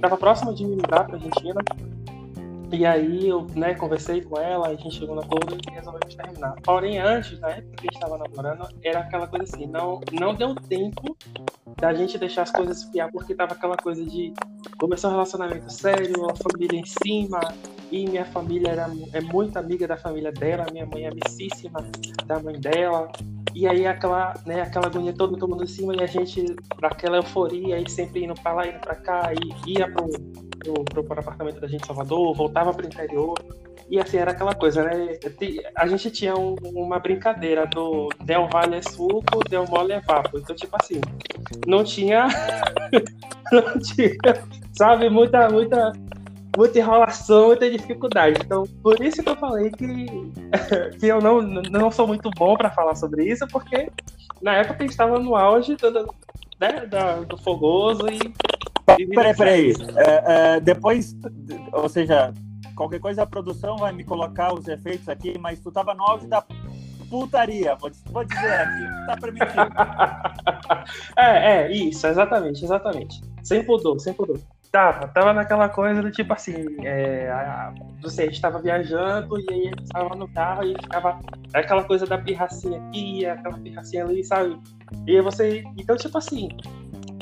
Tava 0.00 0.16
próximo 0.16 0.54
de 0.54 0.64
me 0.64 0.76
mudar 0.76 1.04
pra 1.04 1.16
Argentina. 1.16 1.60
E 2.70 2.86
aí 2.86 3.28
eu, 3.28 3.46
né, 3.54 3.74
conversei 3.74 4.22
com 4.22 4.38
ela, 4.38 4.68
a 4.68 4.74
gente 4.74 4.96
chegou 4.96 5.14
na 5.14 5.20
acordo 5.20 5.54
e 5.54 5.74
resolvemos 5.74 6.14
terminar. 6.14 6.54
Porém, 6.64 6.98
antes, 6.98 7.38
na 7.38 7.50
época 7.50 7.76
que 7.76 7.80
a 7.80 7.92
gente 7.92 7.94
estava 7.94 8.16
namorando, 8.16 8.66
era 8.82 9.00
aquela 9.00 9.26
coisa 9.26 9.44
assim, 9.44 9.66
não, 9.66 10.00
não 10.12 10.34
deu 10.34 10.54
tempo 10.54 11.14
da 11.78 11.92
gente 11.94 12.18
deixar 12.18 12.42
as 12.42 12.50
coisas 12.50 12.78
esfriar, 12.78 13.10
porque 13.10 13.34
tava 13.34 13.52
aquela 13.52 13.76
coisa 13.76 14.04
de 14.04 14.32
começar 14.78 15.08
um 15.08 15.12
relacionamento 15.12 15.72
sério, 15.72 16.30
a 16.30 16.34
família 16.34 16.78
em 16.78 16.84
cima, 16.84 17.40
e 17.90 18.06
minha 18.08 18.24
família 18.24 18.70
era, 18.70 18.90
é 19.12 19.20
muito 19.20 19.56
amiga 19.58 19.86
da 19.86 19.96
família 19.96 20.32
dela, 20.32 20.66
minha 20.72 20.86
mãe 20.86 21.04
é 21.04 21.08
amicíssima 21.08 21.84
da 22.26 22.40
mãe 22.40 22.58
dela, 22.60 23.10
e 23.54 23.66
aí 23.66 23.86
aquela, 23.86 24.34
né, 24.46 24.62
aquela 24.62 24.86
agonia 24.86 25.12
todo 25.12 25.48
mundo 25.48 25.64
em 25.64 25.66
cima, 25.66 25.94
e 25.94 26.02
a 26.02 26.06
gente, 26.06 26.44
naquela 26.80 27.18
euforia, 27.18 27.78
e 27.78 27.88
sempre 27.90 28.24
indo 28.24 28.34
para 28.34 28.52
lá, 28.52 28.66
indo 28.66 28.80
para 28.80 28.94
cá, 28.96 29.32
e 29.34 29.72
ia 29.72 29.90
pro, 29.90 30.08
pro, 30.58 30.84
pro, 30.84 31.04
pro 31.04 31.20
apartamento 31.20 31.60
da 31.60 31.66
gente 31.66 31.82
em 31.82 31.86
Salvador, 31.86 32.34
voltava 32.34 32.72
pro 32.72 32.86
interior, 32.86 33.34
e 33.92 34.00
assim, 34.00 34.16
era 34.16 34.30
aquela 34.30 34.54
coisa, 34.54 34.82
né? 34.84 35.18
A 35.76 35.86
gente 35.86 36.10
tinha 36.10 36.34
um, 36.34 36.56
uma 36.74 36.98
brincadeira 36.98 37.66
do 37.66 38.08
Del 38.24 38.48
Valle 38.48 38.76
é 38.76 38.80
suco, 38.80 39.46
Del 39.50 39.66
Mole 39.68 39.92
é 39.92 40.00
vapo. 40.00 40.38
Então, 40.38 40.56
tipo 40.56 40.74
assim, 40.80 40.98
não 41.66 41.84
tinha. 41.84 42.26
não 43.52 43.78
tinha, 43.78 44.16
sabe, 44.72 45.10
muita, 45.10 45.46
muita, 45.50 45.92
muita 46.56 46.78
enrolação, 46.78 47.48
muita 47.48 47.70
dificuldade. 47.70 48.40
Então, 48.42 48.64
por 48.82 48.98
isso 48.98 49.22
que 49.22 49.28
eu 49.28 49.36
falei 49.36 49.70
que, 49.70 50.06
que 50.98 51.06
eu 51.06 51.20
não, 51.20 51.42
não 51.42 51.90
sou 51.90 52.06
muito 52.06 52.30
bom 52.30 52.56
para 52.56 52.70
falar 52.70 52.94
sobre 52.94 53.30
isso, 53.30 53.46
porque 53.48 53.90
na 54.40 54.54
época 54.54 54.76
a 54.78 54.82
gente 54.84 54.92
estava 54.92 55.18
no 55.18 55.36
auge 55.36 55.76
do, 55.76 56.14
né, 56.58 56.88
do 57.28 57.36
fogoso 57.36 58.06
e. 58.08 58.32
Peraí, 59.14 59.36
peraí. 59.36 59.74
É, 59.96 60.54
é, 60.54 60.60
depois, 60.60 61.14
ou 61.74 61.90
seja, 61.90 62.32
qualquer 62.82 63.00
coisa 63.00 63.22
a 63.22 63.26
produção 63.26 63.76
vai 63.76 63.92
me 63.92 64.02
colocar 64.02 64.52
os 64.52 64.66
efeitos 64.66 65.08
aqui, 65.08 65.38
mas 65.38 65.60
tu 65.60 65.70
tava 65.70 65.94
no 65.94 66.02
auge 66.02 66.26
da 66.26 66.44
putaria, 67.08 67.76
vou, 67.76 67.90
vou 68.06 68.24
dizer 68.24 68.52
aqui, 68.52 69.06
tá 69.06 69.16
permitido. 69.16 69.72
é, 71.16 71.52
é, 71.52 71.72
isso, 71.72 72.06
exatamente, 72.06 72.64
exatamente. 72.64 73.22
Sem 73.42 73.64
pudor, 73.64 74.00
sem 74.00 74.12
pudor. 74.12 74.40
Tava, 74.72 75.06
tava 75.08 75.32
naquela 75.34 75.68
coisa 75.68 76.00
do 76.02 76.10
tipo 76.10 76.32
assim, 76.32 76.54
é, 76.82 77.30
a, 77.30 77.74
você 78.00 78.26
estava 78.26 78.58
viajando 78.58 79.38
e 79.38 79.52
aí 79.52 79.70
estava 79.82 80.16
no 80.16 80.26
carro 80.28 80.64
e 80.64 80.74
ficava 80.80 81.20
aquela 81.52 81.84
coisa 81.84 82.06
da 82.06 82.18
pirracinha 82.18 82.82
aqui, 82.88 83.26
aquela 83.26 83.58
pirracinha 83.58 84.04
ali, 84.04 84.24
sabe? 84.24 84.58
E 85.06 85.20
você, 85.20 85.62
então 85.76 85.94
tipo 85.96 86.16
assim, 86.16 86.48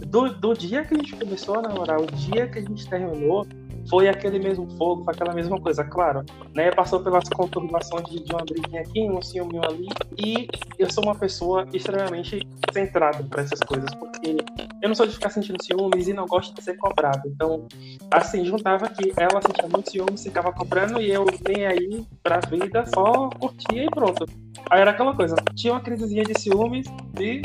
do, 0.06 0.32
do 0.32 0.54
dia 0.54 0.84
que 0.84 0.94
a 0.94 0.98
gente 0.98 1.16
começou 1.16 1.58
a 1.58 1.62
namorar, 1.62 2.00
o 2.00 2.06
dia 2.06 2.48
que 2.48 2.60
a 2.60 2.62
gente 2.62 2.88
terminou, 2.88 3.46
foi 3.88 4.08
aquele 4.08 4.38
mesmo 4.38 4.68
fogo, 4.76 5.04
foi 5.04 5.14
aquela 5.14 5.34
mesma 5.34 5.60
coisa, 5.60 5.84
claro, 5.84 6.24
né? 6.54 6.70
Passou 6.70 7.00
pelas 7.00 7.28
conturbações 7.28 8.04
de, 8.08 8.22
de 8.22 8.32
uma 8.32 8.44
briguinha 8.44 8.82
aqui, 8.82 9.02
um 9.02 9.22
ciúme 9.22 9.58
ali, 9.58 9.88
e 10.18 10.48
eu 10.78 10.90
sou 10.90 11.04
uma 11.04 11.14
pessoa 11.14 11.66
extremamente 11.72 12.46
centrada 12.72 13.22
para 13.24 13.42
essas 13.42 13.60
coisas, 13.60 13.92
porque 13.94 14.36
eu 14.82 14.88
não 14.88 14.94
sou 14.94 15.06
de 15.06 15.14
ficar 15.14 15.30
sentindo 15.30 15.62
ciúmes 15.62 16.08
e 16.08 16.12
não 16.12 16.26
gosto 16.26 16.54
de 16.54 16.62
ser 16.62 16.76
cobrado. 16.76 17.22
Então, 17.26 17.66
assim, 18.10 18.44
juntava 18.44 18.88
que 18.88 19.12
ela 19.16 19.40
sentia 19.42 19.68
muito 19.68 19.90
ciúmes, 19.90 20.22
ficava 20.22 20.52
cobrando 20.52 21.00
e 21.00 21.10
eu 21.10 21.26
nem 21.46 21.66
aí 21.66 22.04
pra 22.22 22.40
vida, 22.40 22.84
só 22.94 23.28
curtia 23.30 23.84
e 23.84 23.90
pronto. 23.90 24.26
Aí 24.70 24.80
era 24.80 24.90
aquela 24.90 25.14
coisa, 25.14 25.36
tinha 25.54 25.72
uma 25.72 25.80
crisezinha 25.80 26.22
de 26.22 26.38
ciúmes 26.40 26.86
e, 27.18 27.42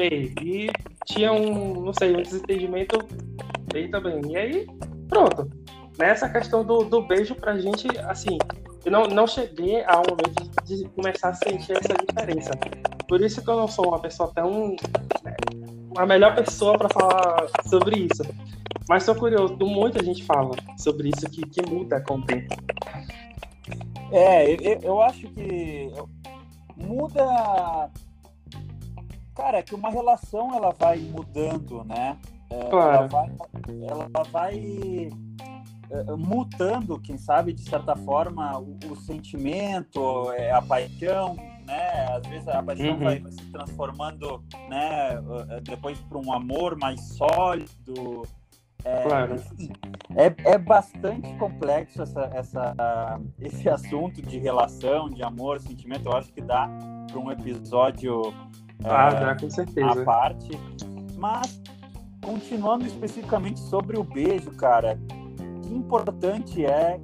e, 0.00 0.32
e 0.40 0.70
tinha 1.04 1.32
um, 1.32 1.80
não 1.80 1.92
sei, 1.92 2.14
um 2.14 2.22
desentendimento 2.22 2.98
e 3.74 4.36
aí, 4.36 4.66
pronto 5.08 5.48
nessa 5.98 6.28
questão 6.28 6.64
do, 6.64 6.84
do 6.84 7.02
beijo 7.02 7.34
pra 7.34 7.58
gente, 7.58 7.86
assim, 8.00 8.38
eu 8.84 8.92
não, 8.92 9.06
não 9.06 9.26
cheguei 9.26 9.84
ao 9.84 10.02
momento 10.08 10.64
de 10.64 10.84
começar 10.90 11.30
a 11.30 11.34
sentir 11.34 11.72
essa 11.72 11.94
diferença. 11.94 12.50
Por 13.08 13.20
isso 13.20 13.42
que 13.42 13.48
eu 13.48 13.56
não 13.56 13.68
sou 13.68 13.88
uma 13.88 13.98
pessoa 13.98 14.30
tão. 14.34 14.76
Né, 15.22 15.36
a 15.96 16.06
melhor 16.06 16.34
pessoa 16.34 16.76
para 16.76 16.88
falar 16.88 17.46
sobre 17.68 18.08
isso. 18.12 18.22
Mas 18.88 19.02
sou 19.02 19.14
curioso, 19.14 19.56
muita 19.60 20.04
gente 20.04 20.22
fala 20.24 20.54
sobre 20.78 21.08
isso 21.08 21.28
que, 21.30 21.42
que 21.42 21.68
muda 21.68 22.00
com 22.00 22.18
o 22.18 22.22
tempo. 22.22 22.54
É, 24.12 24.52
eu, 24.52 24.80
eu 24.82 25.02
acho 25.02 25.26
que 25.30 25.90
muda. 26.76 27.90
Cara, 29.34 29.58
é 29.58 29.62
que 29.62 29.74
uma 29.74 29.90
relação 29.90 30.54
ela 30.54 30.72
vai 30.78 30.98
mudando, 30.98 31.82
né? 31.84 32.16
É, 32.50 32.70
claro. 32.70 32.94
Ela 32.94 33.08
vai, 33.08 33.30
ela 33.88 34.08
vai 34.30 35.10
eh, 35.90 36.16
mutando, 36.16 36.98
quem 36.98 37.16
sabe, 37.16 37.52
de 37.52 37.62
certa 37.62 37.94
forma, 37.94 38.58
o, 38.58 38.76
o 38.90 38.96
sentimento, 38.96 40.32
é, 40.32 40.50
a 40.50 40.60
paixão, 40.60 41.36
né? 41.64 42.06
Às 42.10 42.26
vezes 42.26 42.48
a 42.48 42.62
paixão 42.62 42.92
uhum. 42.92 43.04
vai 43.04 43.22
se 43.30 43.44
transformando, 43.52 44.42
né? 44.68 45.14
Eh, 45.50 45.60
depois 45.62 45.98
para 46.00 46.18
um 46.18 46.32
amor 46.32 46.76
mais 46.76 47.00
sólido. 47.16 48.22
É, 48.84 49.02
claro. 49.02 49.34
é, 50.16 50.52
é 50.52 50.58
bastante 50.58 51.34
complexo 51.38 52.02
essa, 52.02 52.30
essa, 52.32 53.20
esse 53.40 53.68
assunto 53.68 54.22
de 54.22 54.38
relação, 54.38 55.08
de 55.08 55.24
amor, 55.24 55.60
sentimento. 55.60 56.06
Eu 56.06 56.16
acho 56.16 56.32
que 56.32 56.40
dá 56.40 56.68
para 57.08 57.18
um 57.18 57.30
episódio 57.32 58.32
ah, 58.84 59.08
é, 59.08 59.20
dá, 59.20 59.36
com 59.36 59.50
certeza. 59.50 60.02
à 60.02 60.04
parte. 60.04 60.50
Mas, 61.16 61.60
continuando 62.22 62.86
especificamente 62.86 63.60
sobre 63.60 63.98
o 63.98 64.04
beijo, 64.04 64.50
cara, 64.52 64.98
que 65.62 65.74
importante 65.74 66.64
é, 66.64 67.00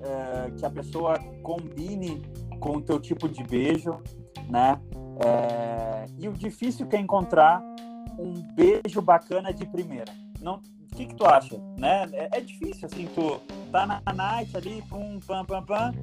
é, 0.00 0.50
que 0.56 0.64
a 0.64 0.70
pessoa 0.70 1.18
combine 1.42 2.22
com 2.60 2.76
o 2.76 2.82
teu 2.82 3.00
tipo 3.00 3.28
de 3.28 3.42
beijo, 3.44 4.00
né? 4.48 4.80
É, 5.24 6.06
e 6.18 6.28
o 6.28 6.32
difícil 6.32 6.86
que 6.86 6.96
é 6.96 7.00
encontrar 7.00 7.62
um 8.18 8.32
beijo 8.54 9.00
bacana 9.00 9.52
de 9.52 9.66
primeira. 9.66 10.12
Não, 10.40 10.56
o 10.56 10.96
que, 10.96 11.06
que 11.06 11.14
tu 11.14 11.26
acha, 11.26 11.58
né? 11.78 12.06
É, 12.12 12.38
é, 12.38 12.40
difícil 12.40 12.88
assim, 12.90 13.08
tu 13.14 13.40
tá 13.70 13.86
na 13.86 14.00
night 14.12 14.56
ali, 14.56 14.82
pum, 14.88 15.18
pam, 15.26 15.44
pam, 15.44 15.62
pam, 15.62 15.94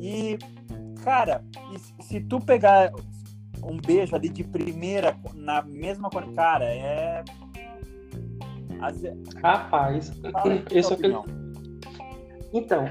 e 0.00 0.38
cara, 1.02 1.44
e 1.72 2.02
se 2.02 2.20
tu 2.20 2.40
pegar 2.40 2.92
um 3.62 3.76
beijo 3.76 4.14
ali 4.14 4.28
de 4.28 4.44
primeira 4.44 5.16
na 5.34 5.62
mesma 5.62 6.10
cara, 6.34 6.64
é 6.64 7.13
Rapaz, 9.42 10.12
isso 10.72 10.92
é 10.92 10.96
que 10.96 11.08
então, 12.54 12.84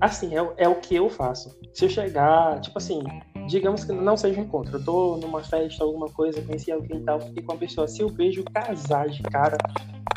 assim, 0.00 0.36
é, 0.36 0.44
é, 0.56 0.68
o 0.68 0.80
que 0.80 0.96
eu 0.96 1.08
faço. 1.08 1.56
Se 1.72 1.84
eu 1.84 1.88
chegar, 1.88 2.60
tipo 2.60 2.76
assim, 2.76 3.04
digamos 3.46 3.84
que 3.84 3.92
não 3.92 4.16
seja 4.16 4.40
um 4.40 4.42
encontro, 4.42 4.78
eu 4.78 4.84
tô 4.84 5.16
numa 5.18 5.44
festa, 5.44 5.84
alguma 5.84 6.08
coisa, 6.08 6.42
conheci 6.42 6.72
alguém 6.72 6.98
e 6.98 7.04
tal, 7.04 7.20
fiquei 7.20 7.44
com 7.44 7.52
a 7.52 7.56
pessoa, 7.56 7.86
se 7.86 8.02
eu 8.02 8.08
vejo 8.08 8.42
casar 8.52 9.08
de 9.08 9.22
cara, 9.22 9.56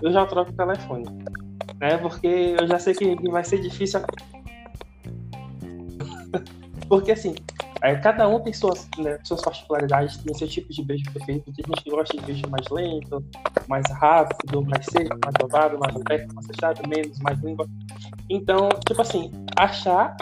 eu 0.01 0.11
já 0.11 0.25
troco 0.25 0.49
o 0.49 0.55
telefone. 0.55 1.05
Né? 1.79 1.99
Porque 1.99 2.55
eu 2.59 2.67
já 2.67 2.79
sei 2.79 2.95
que 2.95 3.15
vai 3.29 3.43
ser 3.43 3.61
difícil. 3.61 3.99
Porque 6.89 7.11
assim, 7.11 7.35
é, 7.81 7.95
cada 7.95 8.27
um 8.27 8.39
tem 8.39 8.51
suas, 8.51 8.87
né, 8.97 9.17
suas 9.23 9.41
particularidades, 9.41 10.17
tem 10.17 10.33
seu 10.33 10.47
tipo 10.47 10.71
de 10.71 10.83
beijo 10.83 11.05
preferido. 11.11 11.45
Tem 11.45 11.53
gente 11.55 11.83
que 11.83 11.89
gosta 11.89 12.17
de 12.17 12.25
beijo 12.25 12.43
mais 12.49 12.67
lento, 12.69 13.23
mais 13.67 13.85
rápido, 13.91 14.61
mais 14.63 14.85
seco, 14.85 15.17
mais 15.23 15.33
dovado, 15.39 15.79
mais 15.79 15.95
aberto, 15.95 16.33
mais 16.33 16.47
fechado, 16.47 16.87
menos, 16.87 17.19
mais 17.19 17.39
língua. 17.39 17.67
Então, 18.29 18.69
tipo 18.87 19.01
assim, 19.01 19.31
achar 19.57 20.17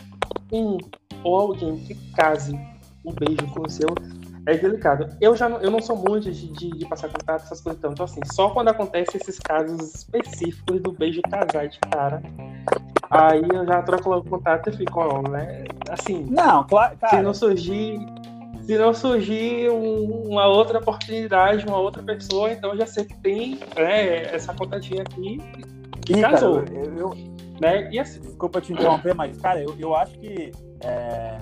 um 0.51 0.77
ou 1.23 1.35
alguém 1.35 1.77
que 1.77 1.95
case 2.13 2.53
um 3.03 3.13
beijo 3.13 3.47
com 3.53 3.65
o 3.65 3.69
seu 3.69 3.89
é 4.45 4.57
delicado. 4.57 5.15
Eu 5.19 5.35
já 5.35 5.49
não, 5.49 5.59
eu 5.59 5.69
não 5.69 5.81
sou 5.81 5.95
muito 5.95 6.31
de, 6.31 6.47
de, 6.47 6.69
de 6.69 6.85
passar 6.85 7.09
contato, 7.09 7.43
essas 7.43 7.59
coisas. 7.59 7.79
Então, 7.79 7.91
então, 7.91 8.05
assim, 8.05 8.21
só 8.33 8.49
quando 8.49 8.69
acontece 8.69 9.17
esses 9.17 9.37
casos 9.39 9.93
específicos 9.93 10.81
do 10.81 10.93
beijo 10.93 11.21
casar 11.29 11.67
de 11.67 11.77
cara, 11.79 12.23
aí 13.09 13.43
eu 13.53 13.65
já 13.65 13.81
troco 13.81 14.09
logo 14.09 14.29
contato 14.29 14.69
e 14.69 14.73
fico, 14.73 14.99
ó, 14.99 15.21
né? 15.21 15.65
Assim. 15.89 16.25
Não, 16.29 16.63
claro. 16.65 16.97
Se 17.09 17.21
não 17.21 17.33
surgir. 17.33 17.99
Se 18.63 18.77
não 18.77 18.93
surgir 18.93 19.69
um, 19.69 20.27
uma 20.29 20.45
outra 20.45 20.79
oportunidade, 20.79 21.65
uma 21.65 21.77
outra 21.77 22.03
pessoa, 22.03 22.51
então 22.51 22.75
já 22.75 22.85
sei 22.85 23.05
que 23.05 23.15
tem 23.21 23.57
né, 23.77 24.23
essa 24.35 24.53
contatinha 24.53 25.03
aqui 25.03 25.39
e 26.09 26.21
casou. 26.21 26.63
Cara, 26.63 26.73
eu, 26.73 26.97
eu, 26.97 27.13
né? 27.61 27.89
E 27.89 27.97
assim, 27.97 28.19
desculpa 28.19 28.59
te 28.59 28.73
interromper, 28.73 29.15
mas, 29.15 29.37
cara, 29.39 29.61
eu, 29.61 29.75
eu 29.79 29.95
acho 29.95 30.17
que. 30.19 30.51
É, 30.83 31.37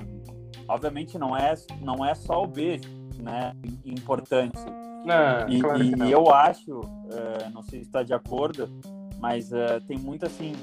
obviamente 0.68 1.18
não 1.18 1.36
é, 1.36 1.54
não 1.82 2.06
é 2.06 2.14
só 2.16 2.44
o 2.44 2.48
beijo, 2.48 2.90
né? 3.20 3.54
Importante. 3.84 4.60
Não, 5.06 5.50
e, 5.50 5.60
claro 5.60 5.84
e 5.84 6.12
eu 6.12 6.34
acho, 6.34 6.80
uh, 6.80 7.50
não 7.54 7.62
sei 7.62 7.82
se 7.82 7.86
está 7.86 8.02
de 8.02 8.14
acordo, 8.14 8.68
mas 9.20 9.52
uh, 9.52 9.80
tem 9.88 9.98
muito 9.98 10.26
assim. 10.26 10.54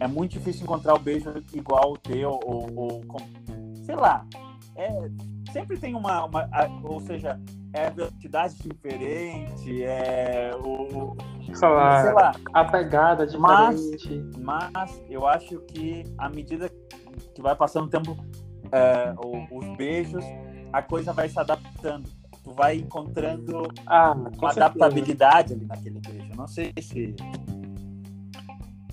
É 0.00 0.06
muito 0.06 0.32
difícil 0.32 0.62
encontrar 0.62 0.94
o 0.94 0.98
beijo 0.98 1.32
igual 1.52 1.92
o 1.92 1.98
teu, 1.98 2.38
ou, 2.44 2.70
ou 2.76 3.02
sei 3.84 3.96
lá. 3.96 4.24
É, 4.76 5.10
sempre 5.52 5.76
tem 5.76 5.94
uma, 5.94 6.24
uma, 6.24 6.48
ou 6.84 7.00
seja, 7.00 7.40
é 7.72 7.90
velocidade 7.90 8.54
diferente, 8.56 9.82
é 9.82 10.52
o. 10.54 11.16
Sei 11.52 11.68
lá, 11.68 12.02
sei 12.02 12.12
lá. 12.12 12.32
a 12.52 12.64
pegada 12.64 13.26
diferente. 13.26 14.22
Mas, 14.38 14.80
mas 14.86 15.02
eu 15.08 15.26
acho 15.26 15.58
que 15.60 16.04
à 16.16 16.28
medida 16.28 16.70
que 17.34 17.42
vai 17.42 17.56
passando 17.56 17.86
o 17.86 17.90
tempo, 17.90 18.16
é, 18.70 19.14
os 19.50 19.76
beijos, 19.76 20.24
a 20.72 20.82
coisa 20.82 21.12
vai 21.12 21.28
se 21.28 21.38
adaptando. 21.38 22.08
Tu 22.44 22.52
vai 22.54 22.76
encontrando 22.76 23.68
ah, 23.86 24.12
uma 24.12 24.50
adaptabilidade 24.50 25.54
ali 25.54 25.66
naquele 25.66 26.00
beijo. 26.00 26.34
Não 26.36 26.46
sei 26.46 26.72
se. 26.80 27.14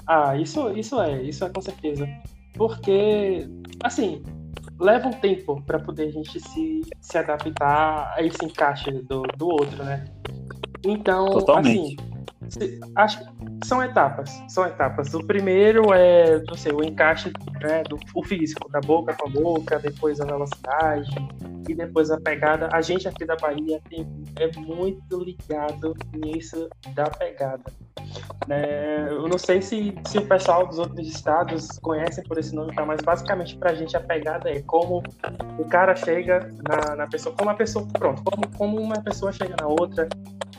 Ah, 0.08 0.36
isso, 0.38 0.70
isso 0.72 1.00
é, 1.02 1.22
isso 1.24 1.44
é 1.44 1.50
com 1.50 1.62
certeza. 1.62 2.08
Porque, 2.54 3.48
assim, 3.84 4.24
leva 4.80 5.08
um 5.08 5.14
tempo 5.14 5.62
para 5.62 5.80
poder 5.80 6.08
a 6.08 6.12
gente 6.12 6.40
se, 6.40 6.82
se 7.02 7.18
adaptar 7.18 8.14
a 8.16 8.24
esse 8.24 8.44
encaixe 8.44 8.92
do, 8.92 9.24
do 9.38 9.48
outro, 9.48 9.84
né? 9.84 10.06
Então, 10.84 11.32
Totalmente. 11.32 11.96
assim, 11.96 12.15
acho 12.96 13.20
que 13.20 13.68
são 13.68 13.84
etapas, 13.84 14.30
são 14.48 14.66
etapas. 14.66 15.14
O 15.14 15.26
primeiro 15.26 15.94
é, 15.94 16.42
não 16.48 16.56
sei, 16.56 16.72
o 16.72 16.84
encaixe 16.84 17.32
né, 17.62 17.84
do 17.84 17.98
o 18.14 18.24
físico, 18.24 18.70
da 18.70 18.80
boca 18.80 19.14
com 19.14 19.28
a 19.28 19.32
boca, 19.32 19.80
depois 19.80 20.20
a 20.20 20.26
velocidade 20.26 21.10
e 21.68 21.74
depois 21.74 22.12
a 22.12 22.20
pegada. 22.20 22.70
A 22.72 22.82
gente 22.82 23.08
aqui 23.08 23.26
da 23.26 23.36
Bahia 23.36 23.82
tem, 23.90 24.08
é 24.38 24.52
muito 24.60 25.20
ligado 25.20 25.96
nisso 26.14 26.70
da 26.94 27.10
pegada. 27.10 27.64
É, 28.50 29.08
eu 29.10 29.28
não 29.28 29.38
sei 29.38 29.62
se, 29.62 29.96
se 30.06 30.18
o 30.20 30.28
pessoal 30.28 30.68
dos 30.68 30.78
outros 30.78 31.08
estados 31.08 31.80
conhecem 31.80 32.24
por 32.24 32.38
esse 32.38 32.54
nome, 32.54 32.74
tá? 32.76 32.86
mas 32.86 33.02
basicamente 33.02 33.58
pra 33.58 33.74
gente 33.74 33.98
a 33.98 34.00
pegada 34.00 34.50
é 34.50 34.62
como 34.62 35.02
o 35.58 35.66
cara 35.66 35.96
chega 35.96 36.52
na, 36.68 36.96
na 36.96 37.08
pessoa, 37.08 37.36
como 37.36 37.50
a 37.50 37.56
pessoa, 37.56 37.88
pronto, 37.94 38.24
como, 38.24 38.58
como 38.58 38.80
uma 38.80 39.02
pessoa 39.02 39.32
chega 39.32 39.56
na 39.60 39.68
outra, 39.68 40.08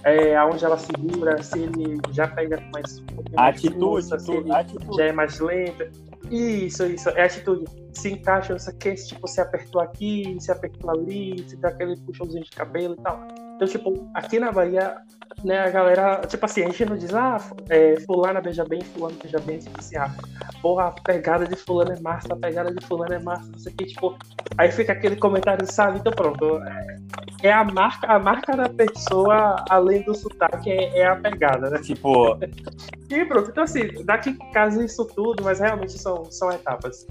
é, 0.06 0.36
aonde 0.36 0.64
ela 0.64 0.78
segura, 0.78 1.42
se 1.42 1.58
ele 1.58 2.00
já 2.12 2.28
pega 2.28 2.62
mais 2.72 3.00
um 3.00 3.36
mais 3.36 3.56
atitude, 3.56 3.80
força, 3.80 4.18
se 4.20 4.32
ele 4.32 4.52
atitude. 4.52 4.96
já 4.96 5.04
é 5.06 5.12
mais 5.12 5.40
lenta. 5.40 5.90
Isso, 6.30 6.86
isso, 6.86 7.08
é 7.10 7.24
atitude. 7.24 7.64
Se 7.92 8.12
encaixa, 8.12 8.52
não 8.52 8.58
sei 8.60 8.72
o 8.72 8.76
que, 8.76 8.94
tipo, 8.94 9.26
se 9.26 9.40
apertou 9.40 9.80
aqui, 9.80 10.36
se 10.38 10.52
apertou 10.52 10.90
ali, 10.90 11.44
se 11.48 11.56
dá 11.56 11.68
aquele 11.68 11.96
puxãozinho 11.96 12.44
de 12.44 12.50
cabelo 12.50 12.94
e 12.96 13.02
tal. 13.02 13.20
Então, 13.56 13.66
tipo, 13.66 14.10
aqui 14.12 14.38
na 14.38 14.52
Bahia, 14.52 14.98
né, 15.42 15.60
a 15.60 15.70
galera, 15.70 16.20
tipo 16.26 16.44
assim, 16.44 16.62
a 16.62 16.66
gente 16.66 16.84
não 16.84 16.96
diz, 16.96 17.14
ah, 17.14 17.38
é, 17.70 17.98
fulana 18.00 18.38
beija 18.38 18.64
bem, 18.66 18.82
fulano 18.82 19.16
beija 19.20 19.38
bem, 19.40 19.58
tipo 19.58 19.78
assim, 19.78 19.96
ah, 19.96 20.14
porra, 20.60 20.88
a 20.88 20.90
pegada 20.90 21.46
de 21.46 21.56
fulano 21.56 21.92
é 21.92 22.00
massa, 22.00 22.34
a 22.34 22.36
pegada 22.36 22.70
de 22.70 22.84
fulano 22.86 23.14
é 23.14 23.18
massa, 23.18 23.50
não 23.50 23.58
sei 23.58 23.72
o 23.72 23.76
que, 23.76 23.86
tipo, 23.86 24.18
aí 24.58 24.70
fica 24.70 24.92
aquele 24.92 25.16
comentário, 25.16 25.66
sabe, 25.72 25.98
então 25.98 26.12
pronto, 26.12 26.58
é, 26.64 26.96
é 27.44 27.52
a 27.52 27.64
marca, 27.64 28.06
a 28.06 28.18
marca 28.18 28.54
da 28.54 28.68
pessoa, 28.68 29.64
além 29.70 30.02
do 30.02 30.14
sotaque, 30.14 30.70
é, 30.70 30.98
é 30.98 31.06
a 31.06 31.16
pegada, 31.16 31.70
né? 31.70 31.78
Tipo... 31.78 32.38
e 33.08 33.24
pronto, 33.24 33.50
então 33.50 33.64
assim, 33.64 34.04
daqui 34.04 34.36
casa 34.52 34.84
isso 34.84 35.06
tudo, 35.06 35.42
mas 35.42 35.60
realmente 35.60 35.98
são, 35.98 36.30
são 36.30 36.50
etapas. 36.50 37.06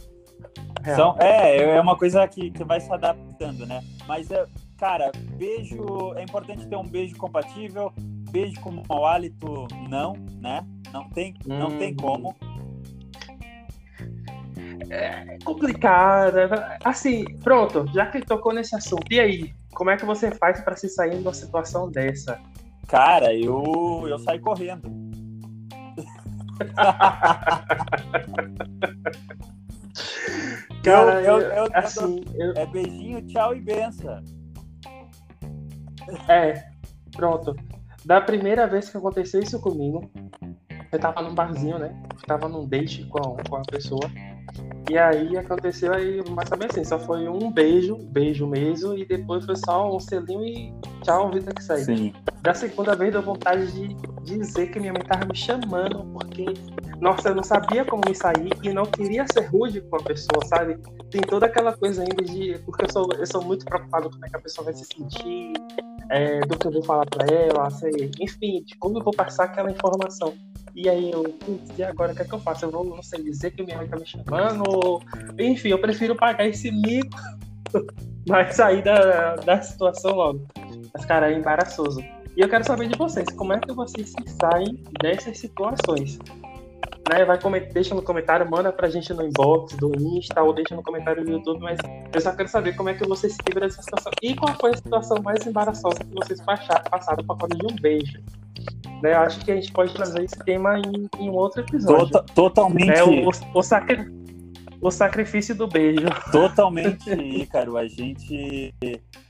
São, 0.95 1.15
é, 1.19 1.75
é 1.77 1.81
uma 1.81 1.97
coisa 1.97 2.27
que, 2.27 2.51
que 2.51 2.63
vai 2.63 2.79
se 2.79 2.93
adaptando, 2.93 3.65
né? 3.65 3.81
Mas 4.07 4.29
é, 4.29 4.45
cara, 4.77 5.11
beijo. 5.37 6.13
É 6.15 6.23
importante 6.23 6.67
ter 6.67 6.75
um 6.75 6.87
beijo 6.87 7.15
compatível. 7.17 7.91
Beijo 8.31 8.59
com 8.61 8.83
mau 8.89 9.05
hálito, 9.05 9.67
não, 9.89 10.13
né? 10.41 10.65
Não 10.91 11.09
tem, 11.09 11.33
não 11.45 11.67
hum. 11.67 11.77
tem 11.77 11.95
como. 11.95 12.35
É 14.89 15.37
complicado. 15.43 16.37
Assim, 16.83 17.23
pronto, 17.39 17.85
já 17.93 18.07
que 18.07 18.21
tocou 18.21 18.53
nesse 18.53 18.75
assunto, 18.75 19.11
e 19.11 19.19
aí? 19.19 19.53
Como 19.73 19.89
é 19.89 19.97
que 19.97 20.05
você 20.05 20.31
faz 20.31 20.61
para 20.61 20.75
se 20.75 20.87
sair 20.87 21.17
de 21.17 21.21
uma 21.21 21.33
situação 21.33 21.89
dessa? 21.91 22.39
Cara, 22.87 23.33
eu, 23.33 24.05
eu 24.07 24.17
saio 24.19 24.39
correndo. 24.41 24.89
Cara, 30.83 31.21
eu, 31.21 31.39
eu, 31.39 31.65
eu, 31.65 31.67
assim, 31.73 32.23
eu... 32.35 32.53
é 32.55 32.65
beijinho, 32.65 33.21
tchau 33.27 33.55
e 33.55 33.59
benção. 33.59 34.23
É, 36.27 36.63
pronto. 37.11 37.55
Da 38.05 38.21
primeira 38.21 38.67
vez 38.67 38.89
que 38.89 38.97
aconteceu 38.97 39.41
isso 39.41 39.59
comigo, 39.59 40.09
eu 40.91 40.99
tava 40.99 41.21
num 41.21 41.33
barzinho, 41.33 41.79
né? 41.79 41.95
Eu 42.13 42.27
tava 42.27 42.47
num 42.47 42.67
date 42.67 43.03
com 43.05 43.17
a, 43.17 43.43
com 43.49 43.55
a 43.55 43.61
pessoa. 43.61 44.09
E 44.89 44.97
aí 44.97 45.35
aconteceu 45.35 45.91
aí, 45.91 46.23
mas 46.29 46.47
também 46.47 46.67
assim, 46.69 46.83
só 46.83 46.99
foi 46.99 47.27
um 47.27 47.51
beijo, 47.51 47.97
beijo 47.97 48.45
mesmo, 48.45 48.93
e 48.93 49.03
depois 49.03 49.43
foi 49.43 49.55
só 49.55 49.93
um 49.93 49.99
selinho 49.99 50.45
e 50.45 50.73
tchau, 51.03 51.31
vida 51.31 51.51
que 51.53 51.63
saiu. 51.63 51.85
Sim. 51.85 52.13
Da 52.41 52.53
segunda 52.53 52.95
vez 52.95 53.11
deu 53.11 53.23
vontade 53.23 53.71
de 53.71 53.95
dizer 54.23 54.67
que 54.67 54.79
minha 54.79 54.93
mãe 54.93 55.01
tava 55.01 55.25
me 55.25 55.35
chamando, 55.35 56.05
porque, 56.13 56.45
nossa, 56.99 57.29
eu 57.29 57.35
não 57.35 57.43
sabia 57.43 57.83
como 57.85 58.03
me 58.07 58.15
sair 58.15 58.49
e 58.63 58.69
não 58.69 58.85
queria 58.85 59.25
ser 59.27 59.45
rude 59.47 59.81
com 59.81 59.97
a 59.97 60.03
pessoa, 60.03 60.45
sabe? 60.45 60.77
Tem 61.09 61.21
toda 61.21 61.45
aquela 61.45 61.73
coisa 61.73 62.01
ainda 62.01 62.23
de. 62.23 62.57
Porque 62.65 62.85
eu 62.85 62.91
sou, 62.91 63.09
eu 63.13 63.25
sou 63.25 63.43
muito 63.43 63.65
preocupado 63.65 64.05
com 64.05 64.11
como 64.11 64.25
é 64.25 64.29
que 64.29 64.35
a 64.35 64.39
pessoa 64.39 64.65
vai 64.65 64.73
se 64.73 64.85
sentir, 64.85 65.53
é, 66.09 66.39
do 66.41 66.57
que 66.57 66.67
eu 66.67 66.71
vou 66.71 66.83
falar 66.83 67.05
para 67.05 67.25
ela, 67.33 67.69
sei, 67.69 68.11
enfim, 68.19 68.63
de 68.63 68.75
como 68.77 68.99
eu 68.99 69.03
vou 69.03 69.13
passar 69.13 69.45
aquela 69.45 69.71
informação. 69.71 70.33
E 70.75 70.89
aí 70.89 71.11
eu, 71.11 71.23
putz, 71.23 71.77
e 71.77 71.83
agora 71.83 72.11
o 72.11 72.15
que 72.15 72.21
é 72.21 72.25
que 72.25 72.33
eu 72.33 72.39
faço? 72.39 72.65
Eu 72.65 72.71
vou, 72.71 72.83
não 72.83 73.01
sei, 73.01 73.23
dizer 73.23 73.51
que 73.51 73.63
minha 73.63 73.77
mãe 73.77 73.87
tá 73.87 73.97
me 73.97 74.05
chamando, 74.05 74.63
ou... 74.67 75.01
enfim, 75.39 75.69
eu 75.69 75.79
prefiro 75.79 76.15
pagar 76.15 76.45
esse 76.45 76.69
mico, 76.69 77.17
mas 78.27 78.55
sair 78.55 78.83
da, 78.83 79.35
da 79.37 79.61
situação 79.61 80.15
logo. 80.15 80.45
Mas, 80.93 81.05
cara, 81.05 81.31
é 81.31 81.37
embaraçoso. 81.37 82.01
E 82.35 82.41
eu 82.41 82.49
quero 82.49 82.65
saber 82.65 82.89
de 82.89 82.97
vocês, 82.97 83.29
como 83.37 83.53
é 83.53 83.59
que 83.59 83.71
vocês 83.71 84.09
se 84.09 84.37
saem 84.37 84.83
dessas 85.01 85.37
situações? 85.37 86.19
Né, 87.09 87.23
vai 87.23 87.39
comentar, 87.39 87.71
deixa 87.71 87.93
no 87.93 88.01
comentário, 88.01 88.49
manda 88.49 88.71
pra 88.71 88.89
gente 88.89 89.13
no 89.13 89.23
inbox 89.23 89.75
do 89.75 89.91
Insta 89.95 90.41
ou 90.41 90.53
deixa 90.53 90.75
no 90.75 90.81
comentário 90.81 91.23
do 91.23 91.31
YouTube, 91.31 91.61
mas 91.61 91.77
eu 92.13 92.21
só 92.21 92.31
quero 92.31 92.49
saber 92.49 92.75
como 92.75 92.89
é 92.89 92.93
que 92.93 93.07
vocês 93.07 93.33
se 93.33 93.39
livram 93.47 93.67
dessa 93.67 93.81
situação 93.81 94.11
e 94.21 94.35
qual 94.35 94.53
foi 94.55 94.71
a 94.71 94.77
situação 94.77 95.21
mais 95.21 95.45
embaraçosa 95.45 95.99
que 95.99 96.15
vocês 96.15 96.41
passaram 96.41 97.23
por 97.25 97.37
causa 97.37 97.55
de 97.55 97.65
um 97.65 97.75
beijo. 97.75 98.19
Né, 99.01 99.13
eu 99.13 99.19
acho 99.19 99.43
que 99.43 99.51
a 99.51 99.55
gente 99.55 99.71
pode 99.71 99.93
trazer 99.93 100.23
esse 100.23 100.39
tema 100.39 100.79
em, 100.79 101.09
em 101.19 101.29
um 101.29 101.33
outro 101.33 101.61
episódio. 101.61 102.09
Tota, 102.09 102.33
totalmente. 102.33 102.89
É, 102.89 103.03
o, 103.03 103.29
o, 103.53 103.61
sacri... 103.61 104.09
o 104.81 104.89
sacrifício 104.89 105.53
do 105.53 105.67
beijo. 105.67 106.07
Totalmente, 106.31 107.11
Ícaro. 107.13 107.77
A 107.77 107.87
gente. 107.87 108.73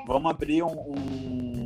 Vamos 0.08 0.32
abrir 0.32 0.62
um, 0.62 0.68
um, 0.68 1.64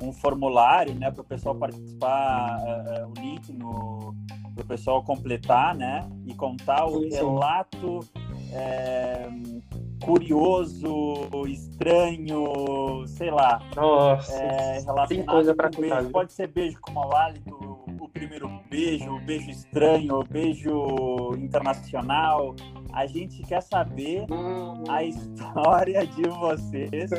um 0.00 0.12
formulário 0.12 0.94
né, 0.94 1.10
para 1.10 1.22
o 1.22 1.24
pessoal 1.24 1.54
participar, 1.54 2.58
uh, 2.58 3.06
uh, 3.06 3.10
o 3.10 3.20
link 3.20 3.52
no, 3.52 4.14
para 4.54 4.64
o 4.64 4.66
pessoal 4.66 5.02
completar, 5.02 5.74
né? 5.74 6.08
E 6.26 6.34
contar 6.34 6.86
o 6.86 7.06
relato 7.08 8.00
é, 8.52 9.28
curioso, 10.02 11.28
estranho, 11.46 13.06
sei 13.06 13.30
lá. 13.30 13.60
Nossa, 13.74 14.34
é, 14.34 14.82
tem 15.08 15.24
coisa 15.24 15.54
para 15.54 15.70
contar. 15.70 16.04
Pode 16.04 16.32
ser 16.32 16.48
beijo 16.48 16.78
com 16.80 16.92
mau 16.92 17.14
hálito, 17.14 17.84
o 18.06 18.08
primeiro 18.08 18.48
beijo, 18.70 19.10
o 19.10 19.20
beijo 19.20 19.50
estranho, 19.50 20.20
o 20.20 20.24
beijo 20.24 21.34
internacional. 21.36 22.54
A 22.92 23.06
gente 23.06 23.42
quer 23.42 23.60
saber 23.60 24.26
a 24.88 25.02
história 25.02 26.06
de 26.06 26.22
vocês. 26.22 27.10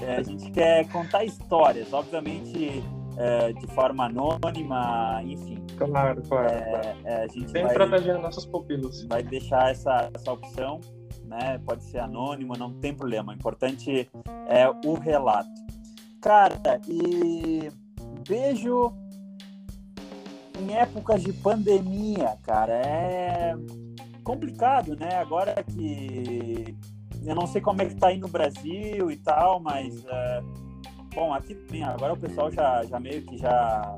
É, 0.00 0.16
a 0.16 0.22
gente 0.22 0.50
quer 0.52 0.88
contar 0.88 1.24
histórias, 1.24 1.92
obviamente 1.92 2.82
é, 3.18 3.52
de 3.52 3.66
forma 3.68 4.06
anônima, 4.06 5.20
enfim. 5.24 5.62
Claro, 5.76 6.22
claro. 6.22 6.48
É, 6.48 6.96
é, 7.04 7.14
a 7.24 7.26
gente 7.26 7.50
Sempre 7.50 7.62
vai, 7.62 7.74
protegendo 7.74 8.20
nossos 8.20 8.46
pupilos. 8.46 9.04
Vai 9.06 9.22
deixar 9.22 9.70
essa, 9.70 10.10
essa 10.14 10.32
opção, 10.32 10.80
né? 11.24 11.60
Pode 11.66 11.84
ser 11.84 11.98
anônimo, 11.98 12.56
não 12.56 12.72
tem 12.74 12.94
problema. 12.94 13.32
O 13.32 13.34
importante 13.34 14.08
é 14.48 14.68
o 14.86 14.94
relato. 14.94 15.50
Cara, 16.20 16.80
e 16.88 17.68
beijo 18.26 18.92
em 20.58 20.74
épocas 20.74 21.22
de 21.22 21.32
pandemia, 21.32 22.36
cara, 22.42 22.72
é 22.74 23.54
complicado, 24.22 24.96
né? 24.96 25.16
Agora 25.16 25.62
que 25.62 26.76
eu 27.24 27.34
não 27.34 27.46
sei 27.46 27.60
como 27.60 27.82
é 27.82 27.86
que 27.86 27.96
tá 27.96 28.08
aí 28.08 28.18
no 28.18 28.28
Brasil 28.28 29.10
e 29.10 29.16
tal, 29.16 29.60
mas 29.60 30.04
é, 30.06 30.42
Bom, 31.14 31.32
aqui 31.32 31.54
tem, 31.54 31.84
agora 31.84 32.12
o 32.12 32.16
pessoal 32.16 32.50
já, 32.50 32.84
já 32.84 32.98
meio 32.98 33.22
que 33.22 33.38
já 33.38 33.96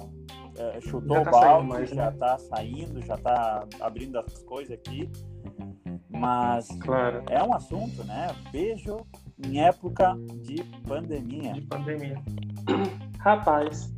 é, 0.58 0.80
chutou 0.82 1.16
já 1.16 1.24
tá 1.24 1.30
o 1.30 1.40
balde, 1.40 1.68
mais, 1.68 1.90
já 1.90 2.10
né? 2.10 2.16
tá 2.18 2.38
saindo, 2.38 3.02
já 3.02 3.16
tá 3.16 3.66
abrindo 3.80 4.18
as 4.18 4.42
coisas 4.42 4.72
aqui. 4.72 5.10
Mas 6.10 6.68
claro. 6.80 7.22
é 7.30 7.42
um 7.42 7.54
assunto, 7.54 8.04
né? 8.04 8.28
Beijo 8.52 8.98
em 9.42 9.60
época 9.60 10.14
de 10.42 10.62
pandemia. 10.86 11.54
De 11.54 11.62
pandemia. 11.62 12.22
Rapaz, 13.18 13.92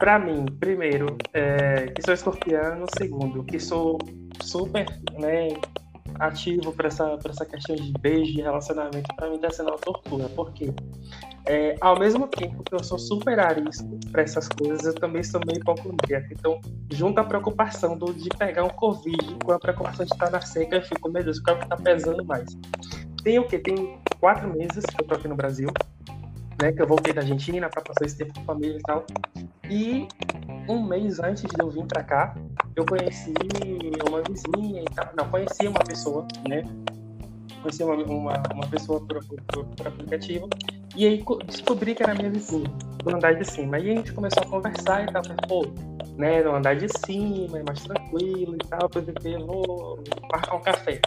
Para 0.00 0.18
mim, 0.18 0.46
primeiro, 0.58 1.18
é, 1.34 1.88
que 1.88 2.00
sou 2.00 2.14
escorpiano, 2.14 2.86
segundo, 2.96 3.44
que 3.44 3.60
sou 3.60 3.98
super 4.42 4.86
né, 5.20 5.48
ativo 6.18 6.72
para 6.72 6.88
essa, 6.88 7.18
essa 7.22 7.44
questão 7.44 7.76
de 7.76 7.92
beijo, 8.00 8.32
de 8.32 8.40
relacionamento, 8.40 9.14
para 9.14 9.28
mim 9.28 9.36
está 9.36 9.50
sendo 9.50 9.68
uma 9.68 9.76
tortura. 9.76 10.26
Por 10.30 10.54
quê? 10.54 10.72
É, 11.44 11.76
ao 11.82 11.98
mesmo 11.98 12.26
tempo 12.28 12.62
que 12.64 12.74
eu 12.74 12.82
sou 12.82 12.98
super 12.98 13.38
arisco 13.38 14.00
para 14.10 14.22
essas 14.22 14.48
coisas, 14.48 14.86
eu 14.86 14.94
também 14.94 15.22
sou 15.22 15.38
meio 15.46 15.60
hipocondríaco. 15.60 16.28
Então, 16.32 16.58
junto 16.90 17.20
a 17.20 17.24
preocupação 17.24 17.98
do, 17.98 18.14
de 18.14 18.30
pegar 18.30 18.64
um 18.64 18.70
Covid 18.70 19.36
com 19.44 19.52
a 19.52 19.58
preocupação 19.58 20.06
de 20.06 20.14
estar 20.14 20.30
na 20.30 20.40
seca, 20.40 20.76
eu 20.76 20.82
fico, 20.82 21.10
meu 21.10 21.22
Deus, 21.22 21.36
o 21.36 21.44
que 21.44 21.50
está 21.50 21.76
pesando 21.76 22.24
mais? 22.24 22.46
Tem 23.22 23.38
o 23.38 23.46
quê? 23.46 23.58
Tem 23.58 24.00
quatro 24.18 24.50
meses 24.50 24.82
que 24.86 25.02
eu 25.02 25.06
tô 25.06 25.14
aqui 25.14 25.28
no 25.28 25.36
Brasil, 25.36 25.68
né? 26.60 26.72
Que 26.72 26.82
eu 26.82 26.86
voltei 26.86 27.12
da 27.12 27.22
Argentina 27.22 27.68
para 27.68 27.82
passar 27.82 28.04
esse 28.04 28.16
tempo 28.16 28.34
com 28.34 28.40
a 28.40 28.44
família 28.44 28.78
e 28.78 28.82
tal. 28.82 29.06
E 29.68 30.08
um 30.68 30.82
mês 30.82 31.20
antes 31.20 31.42
de 31.42 31.60
eu 31.60 31.70
vir 31.70 31.86
para 31.86 32.02
cá, 32.02 32.34
eu 32.76 32.84
conheci 32.84 33.34
uma 34.08 34.22
vizinha 34.22 34.82
e 34.82 34.94
tal. 34.94 35.08
Não, 35.16 35.28
conheci 35.28 35.66
uma 35.66 35.80
pessoa, 35.80 36.26
né? 36.48 36.62
Conheci 37.62 37.82
uma, 37.82 37.94
uma, 37.94 38.42
uma 38.54 38.66
pessoa 38.68 39.00
por, 39.00 39.24
por, 39.24 39.64
por 39.64 39.86
aplicativo 39.86 40.48
e 40.96 41.06
aí 41.06 41.24
descobri 41.46 41.94
que 41.94 42.02
era 42.02 42.14
minha 42.14 42.30
vizinha, 42.30 42.68
no 43.04 43.14
andar 43.14 43.34
de 43.34 43.44
cima. 43.44 43.76
Aí 43.76 43.90
a 43.90 43.94
gente 43.94 44.12
começou 44.12 44.42
a 44.42 44.46
conversar 44.46 45.04
e 45.04 45.12
tal. 45.12 45.22
Falei, 45.22 45.38
pô, 45.48 45.66
né, 46.16 46.42
no 46.42 46.56
andar 46.56 46.74
de 46.74 46.88
cima, 47.06 47.58
é 47.58 47.62
mais 47.62 47.80
tranquilo 47.82 48.54
e 48.54 48.68
tal. 48.68 48.90
Eu 48.92 49.46
vou 49.46 50.04
marcar 50.30 50.56
um 50.56 50.60
café. 50.60 51.00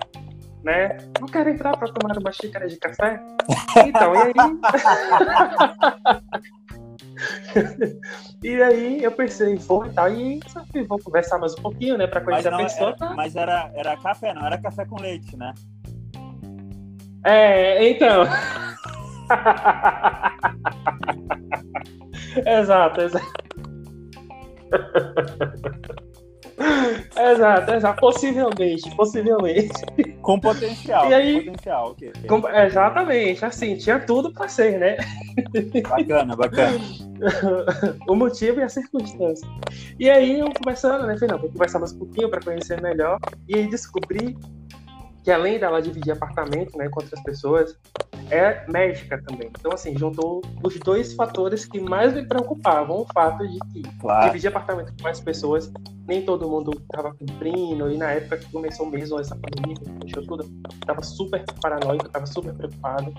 Né? 0.63 0.97
Não 1.19 1.27
quero 1.27 1.49
entrar 1.49 1.75
para 1.77 1.91
tomar 1.91 2.17
uma 2.17 2.31
xícara 2.31 2.67
de 2.67 2.77
café? 2.77 3.21
Então, 3.85 4.15
e 4.15 4.19
aí? 4.19 4.33
e 8.43 8.63
aí 8.63 9.03
eu 9.03 9.11
pensei, 9.11 9.55
vou 9.57 9.85
e 9.85 9.89
tal, 9.89 10.09
e 10.09 10.39
vou 10.87 10.97
conversar 10.99 11.37
mais 11.37 11.53
um 11.53 11.61
pouquinho, 11.61 11.97
né, 11.97 12.07
para 12.07 12.21
conhecer 12.21 12.49
não, 12.49 12.59
a 12.59 12.63
pessoa. 12.63 12.89
Era, 12.89 12.97
tá? 12.97 13.13
Mas 13.13 13.35
era, 13.35 13.69
era 13.75 13.97
café, 13.97 14.33
não 14.33 14.45
era 14.45 14.57
café 14.57 14.85
com 14.85 15.01
leite, 15.01 15.35
né? 15.35 15.53
É, 17.25 17.89
então. 17.89 18.23
exato, 22.45 23.01
exato. 23.01 23.33
exato, 27.31 27.71
exato. 27.71 27.99
Possivelmente, 27.99 28.95
possivelmente. 28.95 29.69
Com 30.21 30.39
potencial. 30.39 31.09
E 31.11 31.13
aí, 31.13 31.45
potencial, 31.45 31.91
okay. 31.91 32.11
com, 32.27 32.47
exatamente, 32.49 33.43
assim, 33.43 33.77
tinha 33.77 33.99
tudo 33.99 34.31
para 34.31 34.47
ser, 34.47 34.79
né? 34.79 34.97
Bacana, 35.89 36.35
bacana. 36.35 36.79
o 38.07 38.15
motivo 38.15 38.59
e 38.59 38.63
a 38.63 38.69
circunstância. 38.69 39.47
E 39.99 40.09
aí 40.09 40.39
eu 40.39 40.51
conversando, 40.53 41.05
né? 41.07 41.15
Falei, 41.15 41.31
não, 41.31 41.39
vou 41.39 41.51
conversar 41.51 41.79
mais 41.79 41.91
um 41.93 41.99
pouquinho 41.99 42.29
para 42.29 42.41
conhecer 42.41 42.81
melhor. 42.81 43.19
E 43.47 43.55
aí 43.55 43.69
descobri 43.69 44.37
que 45.23 45.31
além 45.31 45.57
dela 45.57 45.81
dividir 45.81 46.11
apartamento 46.11 46.77
né, 46.77 46.89
com 46.89 47.01
outras 47.01 47.21
pessoas, 47.23 47.77
é 48.29 48.65
médica 48.69 49.21
também. 49.23 49.49
Então, 49.57 49.71
assim, 49.71 49.97
juntou 49.97 50.41
os 50.61 50.77
dois 50.79 51.13
fatores 51.13 51.65
que 51.65 51.79
mais 51.79 52.13
me 52.13 52.25
preocupavam. 52.25 53.01
O 53.01 53.07
fato 53.13 53.47
de 53.47 53.57
que 53.71 53.83
claro. 53.99 54.25
dividir 54.27 54.49
apartamento 54.49 54.93
com 54.97 55.03
mais 55.03 55.19
pessoas, 55.21 55.71
nem 56.07 56.25
todo 56.25 56.49
mundo 56.49 56.71
estava 56.81 57.13
cumprindo, 57.13 57.91
e 57.91 57.97
na 57.97 58.11
época 58.11 58.37
que 58.37 58.51
começou 58.51 58.85
mesmo 58.85 59.19
essa 59.19 59.35
pandemia, 59.35 59.75
que 59.75 60.07
fechou 60.07 60.25
tudo, 60.25 60.51
estava 60.73 61.01
super 61.01 61.43
paranoico, 61.61 62.07
estava 62.07 62.25
super 62.25 62.53
preocupado. 62.53 63.13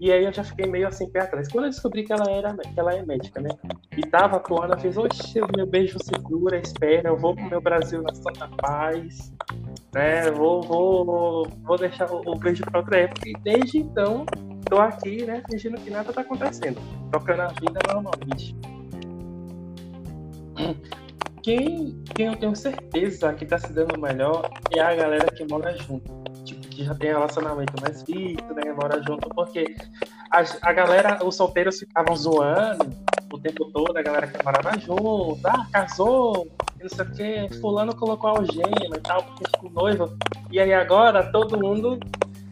E 0.00 0.10
aí 0.10 0.24
eu 0.24 0.32
já 0.32 0.42
fiquei 0.42 0.66
meio 0.66 0.88
assim 0.88 1.08
pé 1.08 1.20
atrás. 1.20 1.48
Quando 1.48 1.64
eu 1.64 1.70
descobri 1.70 2.02
que 2.02 2.12
ela 2.12 2.28
era 2.30 2.54
que 2.56 2.78
ela 2.78 2.92
é 2.92 3.04
médica, 3.04 3.40
né? 3.40 3.50
E 3.96 4.02
tava 4.02 4.36
atuando, 4.36 4.64
ela 4.64 4.78
fez, 4.78 4.96
oxe, 4.96 5.40
meu 5.56 5.66
beijo 5.66 5.98
segura, 6.02 6.58
espera, 6.58 7.08
eu 7.08 7.16
vou 7.16 7.34
pro 7.34 7.44
meu 7.44 7.60
Brasil 7.60 8.02
na 8.02 8.12
Santa 8.12 8.48
Paz, 8.56 9.32
né? 9.94 10.30
Vou, 10.32 10.62
vou, 10.62 11.48
vou 11.62 11.78
deixar 11.78 12.10
o, 12.10 12.22
o 12.26 12.36
beijo 12.36 12.64
pra 12.64 12.80
outra 12.80 12.98
época. 12.98 13.28
E 13.28 13.32
desde 13.34 13.78
então, 13.78 14.26
tô 14.68 14.78
aqui, 14.78 15.24
né, 15.24 15.42
fingindo 15.50 15.80
que 15.80 15.90
nada 15.90 16.12
tá 16.12 16.22
acontecendo. 16.22 16.80
Tocando 17.12 17.42
a 17.42 17.48
vida 17.48 17.78
normalmente. 17.88 18.54
Quem, 21.44 22.02
quem 22.14 22.26
eu 22.26 22.36
tenho 22.36 22.56
certeza 22.56 23.32
que 23.34 23.44
tá 23.44 23.58
se 23.58 23.70
dando 23.70 24.00
melhor 24.00 24.50
é 24.74 24.80
a 24.80 24.94
galera 24.94 25.30
que 25.30 25.44
mora 25.44 25.76
junto 25.76 26.24
que 26.74 26.84
já 26.84 26.94
tem 26.94 27.10
relacionamento 27.10 27.72
mais 27.80 28.02
visto, 28.02 28.52
né? 28.54 28.72
Mora 28.72 29.00
junto, 29.02 29.28
porque 29.28 29.76
a, 30.30 30.42
a 30.62 30.72
galera, 30.72 31.24
os 31.24 31.36
solteiros 31.36 31.78
ficavam 31.78 32.16
zoando 32.16 32.90
o 33.32 33.38
tempo 33.38 33.70
todo, 33.72 33.96
a 33.96 34.02
galera 34.02 34.26
que 34.26 34.44
morava 34.44 34.78
junto, 34.78 35.40
ah, 35.44 35.66
casou, 35.72 36.48
não 36.80 36.88
sei 36.88 37.04
o 37.04 37.48
que, 37.48 37.60
fulano 37.60 37.94
colocou 37.94 38.30
algema 38.30 38.96
e 38.96 39.00
tal, 39.00 39.22
porque 39.22 39.44
ficou 39.50 39.70
noivo. 39.70 40.16
E 40.50 40.58
aí 40.58 40.72
agora 40.72 41.30
todo 41.30 41.58
mundo, 41.58 41.98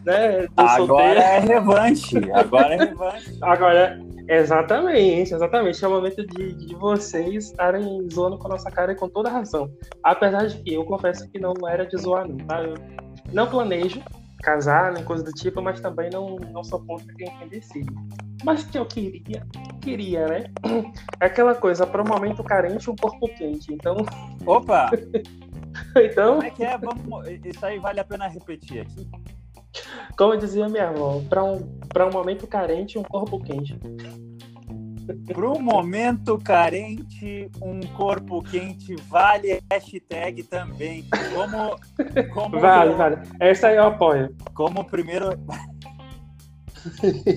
né? 0.05 0.49
Agora 0.57 1.21
é 1.21 1.39
relevante, 1.39 2.17
agora 2.33 2.75
é 2.75 2.79
relevante. 2.79 3.39
agora 3.43 4.01
Exatamente, 4.29 5.35
exatamente. 5.35 5.85
É 5.85 5.89
o 5.89 5.91
momento 5.91 6.27
de, 6.27 6.53
de 6.55 6.75
vocês 6.77 7.47
estarem 7.47 8.09
zoando 8.11 8.39
com 8.39 8.47
a 8.47 8.51
nossa 8.51 8.71
cara 8.71 8.93
e 8.93 8.95
com 8.95 9.09
toda 9.09 9.29
razão. 9.29 9.71
Apesar 10.03 10.47
de 10.47 10.63
que 10.63 10.75
eu 10.75 10.85
confesso 10.85 11.29
que 11.31 11.39
não 11.39 11.55
era 11.69 11.85
de 11.85 11.97
zoar, 11.99 12.29
não, 12.29 12.37
tá? 12.39 12.63
Eu 12.63 12.75
não 13.33 13.47
planejo 13.49 14.01
casar, 14.43 14.93
nem 14.93 15.05
coisa 15.05 15.23
do 15.23 15.33
tipo, 15.33 15.63
mas 15.63 15.81
também 15.81 16.11
não, 16.11 16.37
não 16.37 16.65
sou 16.65 16.85
contra 16.85 17.13
quem, 17.15 17.29
quem 17.39 17.49
decide. 17.49 17.93
Mas 18.45 18.65
que 18.65 18.79
eu 18.79 18.87
queria, 18.87 19.47
queria, 19.81 20.27
né? 20.27 20.45
É 21.21 21.27
aquela 21.27 21.55
coisa, 21.55 21.87
para 21.87 22.03
um 22.03 22.07
momento 22.07 22.43
carente, 22.43 22.91
um 22.91 22.97
corpo 22.97 23.29
quente. 23.37 23.73
Então. 23.73 23.97
Opa! 24.45 24.91
então. 25.97 26.35
Como 26.35 26.47
é 26.47 26.51
que 26.51 26.65
é? 26.65 26.77
Vamos... 26.77 27.29
Isso 27.45 27.65
aí 27.65 27.79
vale 27.79 28.01
a 28.01 28.05
pena 28.05 28.29
repetir 28.29 28.81
aqui. 28.81 29.09
Como 30.17 30.37
dizia 30.37 30.69
minha 30.69 30.89
avó, 30.89 31.21
para 31.29 31.43
um, 31.43 31.57
um 31.57 32.13
momento 32.13 32.47
carente, 32.47 32.99
um 32.99 33.03
corpo 33.03 33.39
quente. 33.43 33.79
Para 35.27 35.51
um 35.51 35.61
momento 35.61 36.39
carente, 36.39 37.51
um 37.61 37.81
corpo 37.97 38.43
quente 38.43 38.95
vale 39.09 39.61
hashtag 39.71 40.45
também. 40.45 41.05
Como, 41.35 41.77
como 42.33 42.61
vale, 42.61 42.95
vale. 42.95 43.17
Essa 43.41 43.69
aí 43.69 43.77
eu 43.77 43.85
apoio. 43.85 44.35
Como 44.55 44.85
primeiro 44.85 45.31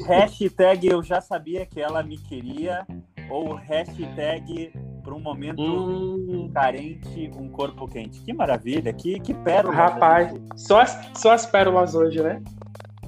hashtag 0.08 0.88
eu 0.88 1.04
já 1.04 1.22
sabia 1.22 1.66
que 1.66 1.80
ela 1.80 2.04
me 2.04 2.18
queria 2.18 2.86
ou 3.30 3.54
hashtag 3.56 4.72
para 5.04 5.14
um 5.14 5.20
momento 5.20 5.62
hum. 5.62 6.50
carente, 6.54 7.32
um 7.36 7.48
corpo 7.50 7.88
quente. 7.88 8.22
Que 8.22 8.34
maravilha, 8.34 8.92
que, 8.92 9.20
que 9.20 9.34
pérolas. 9.34 9.78
Rapaz, 9.78 10.34
só 10.56 10.82
as, 10.82 11.12
só 11.16 11.32
as 11.32 11.46
pérolas 11.46 11.94
hoje, 11.94 12.22
né? 12.22 12.42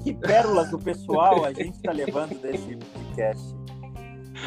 Que 0.08 0.14
pérolas 0.14 0.70
do 0.70 0.78
pessoal 0.78 1.44
a 1.44 1.52
gente 1.52 1.76
está 1.76 1.92
levando 1.92 2.40
desse 2.40 2.76
podcast. 2.76 3.54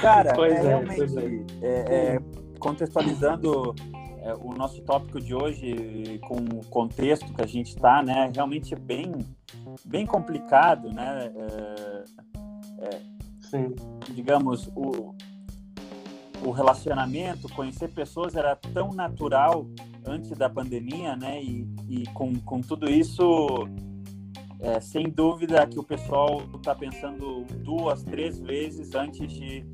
Cara, 0.02 0.34
pois 0.34 0.54
é, 0.54 0.58
é 0.58 0.62
realmente, 0.62 1.46
é. 1.62 1.68
É, 1.68 2.20
contextualizando 2.58 3.76
é, 4.24 4.34
o 4.34 4.56
nosso 4.56 4.82
tópico 4.82 5.22
de 5.22 5.36
hoje 5.36 6.20
com 6.28 6.38
o 6.38 6.66
contexto 6.66 7.32
que 7.32 7.44
a 7.44 7.46
gente 7.46 7.76
está, 7.76 8.02
né, 8.02 8.32
realmente 8.34 8.74
bem, 8.76 9.14
bem 9.86 10.04
complicado, 10.08 10.92
né? 10.92 11.32
Sim. 13.42 13.76
Digamos, 14.16 14.68
o, 14.76 15.14
o 16.44 16.50
relacionamento, 16.50 17.48
conhecer 17.50 17.90
pessoas 17.90 18.36
era 18.36 18.56
tão 18.56 18.94
natural 18.94 19.68
antes 20.08 20.32
da 20.32 20.50
pandemia, 20.50 21.16
né? 21.16 21.40
E, 21.44 21.68
e 21.88 22.08
com, 22.14 22.34
com 22.40 22.62
tudo 22.62 22.90
isso, 22.90 23.68
é, 24.62 24.80
sem 24.80 25.10
dúvida 25.10 25.66
que 25.66 25.80
o 25.80 25.84
pessoal 25.84 26.44
está 26.56 26.76
pensando 26.76 27.44
duas, 27.64 28.04
três 28.04 28.40
vezes 28.40 28.94
antes 28.94 29.32
de, 29.32 29.66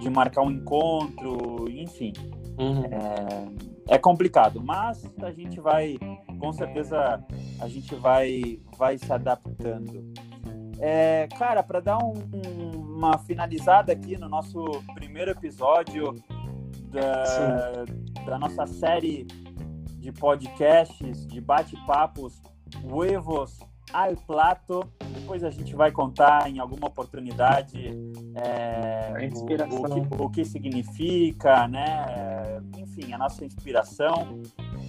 de 0.00 0.10
marcar 0.10 0.42
um 0.42 0.50
encontro, 0.50 1.70
enfim. 1.70 2.12
Uhum. 2.58 2.84
É, 2.84 3.94
é, 3.94 3.98
complicado, 3.98 4.60
mas 4.62 5.04
a 5.22 5.30
gente 5.30 5.60
vai, 5.60 5.96
com 6.40 6.52
certeza, 6.52 7.24
a 7.60 7.68
gente 7.68 7.94
vai, 7.94 8.60
vai 8.76 8.98
se 8.98 9.10
adaptando. 9.12 10.12
É, 10.80 11.28
cara, 11.38 11.62
para 11.62 11.78
dar 11.78 11.98
um, 11.98 12.12
um, 12.34 12.96
uma 12.96 13.16
finalizada 13.18 13.92
aqui 13.92 14.18
no 14.18 14.28
nosso 14.28 14.64
primeiro 14.94 15.30
episódio 15.30 16.20
da, 16.90 17.84
da 18.26 18.38
nossa 18.38 18.66
série 18.66 19.24
de 19.98 20.10
podcasts, 20.10 21.26
de 21.28 21.40
bate-papos, 21.40 22.42
Huevos 22.84 23.60
al 23.92 24.16
Plato. 24.16 24.84
Depois 25.14 25.44
a 25.44 25.50
gente 25.50 25.74
vai 25.74 25.92
contar 25.92 26.50
em 26.50 26.58
alguma 26.58 26.88
oportunidade 26.88 27.90
é, 28.34 29.12
o, 29.32 29.40
o, 29.40 29.46
que, 29.46 30.22
o, 30.22 30.30
que, 30.30 30.44
significa, 30.44 31.68
né? 31.68 32.60
Enfim, 32.78 33.12
a 33.12 33.18
nossa 33.18 33.44
inspiração. 33.44 34.40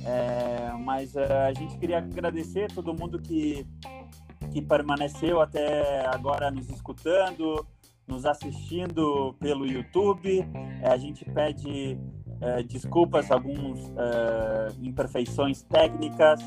É, 0.05 0.71
mas 0.79 1.15
é, 1.15 1.47
a 1.47 1.53
gente 1.53 1.77
queria 1.77 1.99
agradecer 1.99 2.65
a 2.65 2.73
todo 2.73 2.93
mundo 2.93 3.21
que, 3.21 3.65
que 4.51 4.61
permaneceu 4.61 5.39
até 5.39 6.05
agora 6.07 6.51
nos 6.51 6.69
escutando, 6.69 7.65
nos 8.07 8.25
assistindo 8.25 9.35
pelo 9.39 9.65
YouTube. 9.65 10.45
É, 10.81 10.89
a 10.89 10.97
gente 10.97 11.23
pede 11.25 11.97
uh, 12.41 12.63
desculpas, 12.65 13.31
algumas 13.31 13.79
imperfeições 14.81 15.61
técnicas, 15.63 16.41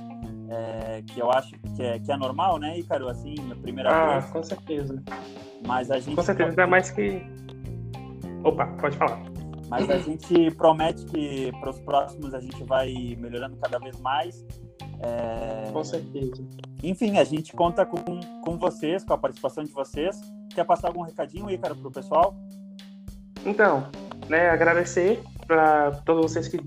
uh, 0.47 1.03
que 1.05 1.21
eu 1.21 1.31
acho 1.31 1.55
que 1.75 1.83
é, 1.83 1.99
que 1.99 2.11
é 2.11 2.17
normal, 2.17 2.59
né, 2.59 2.79
Ícaro? 2.79 3.09
Assim, 3.09 3.35
na 3.47 3.55
primeira 3.57 3.91
ah, 3.91 4.19
vez. 4.19 4.31
com 4.33 4.43
certeza. 4.43 5.03
Mas 5.67 5.91
a 5.91 5.99
gente. 5.99 6.17
Com 6.17 6.23
certeza, 6.23 6.51
ainda 6.51 6.67
mais 6.67 6.91
que. 6.91 7.23
Opa, 8.45 8.67
pode 8.81 8.97
falar. 8.97 9.23
Mas 9.69 9.91
a 9.91 9.99
gente 9.99 10.51
promete 10.53 11.05
que 11.07 11.51
para 11.61 11.71
os 11.71 11.81
próximos 11.81 12.33
a 12.33 12.41
gente 12.41 12.63
vai 12.65 13.17
melhorando 13.19 13.57
cada 13.57 13.79
vez 13.79 13.99
mais. 14.01 14.47
É... 15.01 15.71
Com 15.73 15.83
certeza. 15.83 16.45
Enfim, 16.83 17.19
a 17.19 17.25
gente 17.25 17.53
conta 17.53 17.85
com, 17.85 18.03
com 18.45 18.57
vocês, 18.57 19.05
com 19.05 19.13
a 19.13 19.19
participação 19.19 19.65
de 19.65 19.73
vocês. 19.73 20.21
Quer 20.55 20.65
passar 20.65 20.89
algum 20.89 21.03
recadinho, 21.03 21.51
Ícaro, 21.51 21.75
para 21.77 21.89
o 21.89 21.91
pessoal? 21.91 22.37
Então, 23.45 23.89
né, 24.29 24.51
agradecer 24.51 25.23
para 25.47 25.93
todos 26.05 26.33
vocês 26.33 26.49
que 26.49 26.59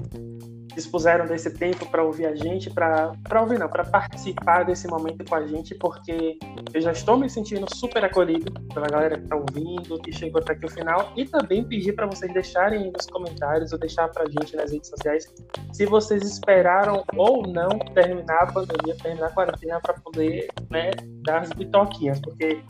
dispuseram 0.79 1.25
desse 1.25 1.51
tempo 1.51 1.85
para 1.87 2.03
ouvir 2.03 2.25
a 2.25 2.35
gente, 2.35 2.69
para 2.69 3.13
ouvir 3.41 3.59
não, 3.59 3.67
para 3.67 3.83
participar 3.83 4.63
desse 4.63 4.87
momento 4.87 5.25
com 5.25 5.35
a 5.35 5.45
gente, 5.45 5.75
porque 5.75 6.39
eu 6.73 6.81
já 6.81 6.91
estou 6.91 7.17
me 7.17 7.29
sentindo 7.29 7.65
super 7.75 8.03
acolhido 8.03 8.51
pela 8.73 8.87
galera 8.87 9.17
que 9.17 9.23
está 9.23 9.35
ouvindo, 9.35 9.99
que 9.99 10.11
chegou 10.11 10.41
até 10.41 10.53
aqui 10.53 10.65
o 10.65 10.69
final, 10.69 11.11
e 11.17 11.25
também 11.25 11.63
pedir 11.63 11.93
para 11.93 12.05
vocês 12.05 12.33
deixarem 12.33 12.91
nos 12.91 13.05
comentários 13.07 13.73
ou 13.73 13.79
deixar 13.79 14.07
para 14.07 14.23
a 14.23 14.29
gente 14.29 14.55
nas 14.55 14.71
redes 14.71 14.89
sociais 14.89 15.27
se 15.73 15.85
vocês 15.85 16.23
esperaram 16.23 17.03
ou 17.15 17.45
não 17.45 17.69
terminar 17.93 18.43
a 18.43 18.47
pandemia, 18.47 18.95
terminar 19.01 19.27
a 19.27 19.31
quarentena 19.31 19.79
para 19.81 19.93
poder 19.95 20.47
né, 20.69 20.91
dar 21.25 21.41
as 21.41 21.49
bitoquinhas, 21.51 22.19
porque 22.21 22.61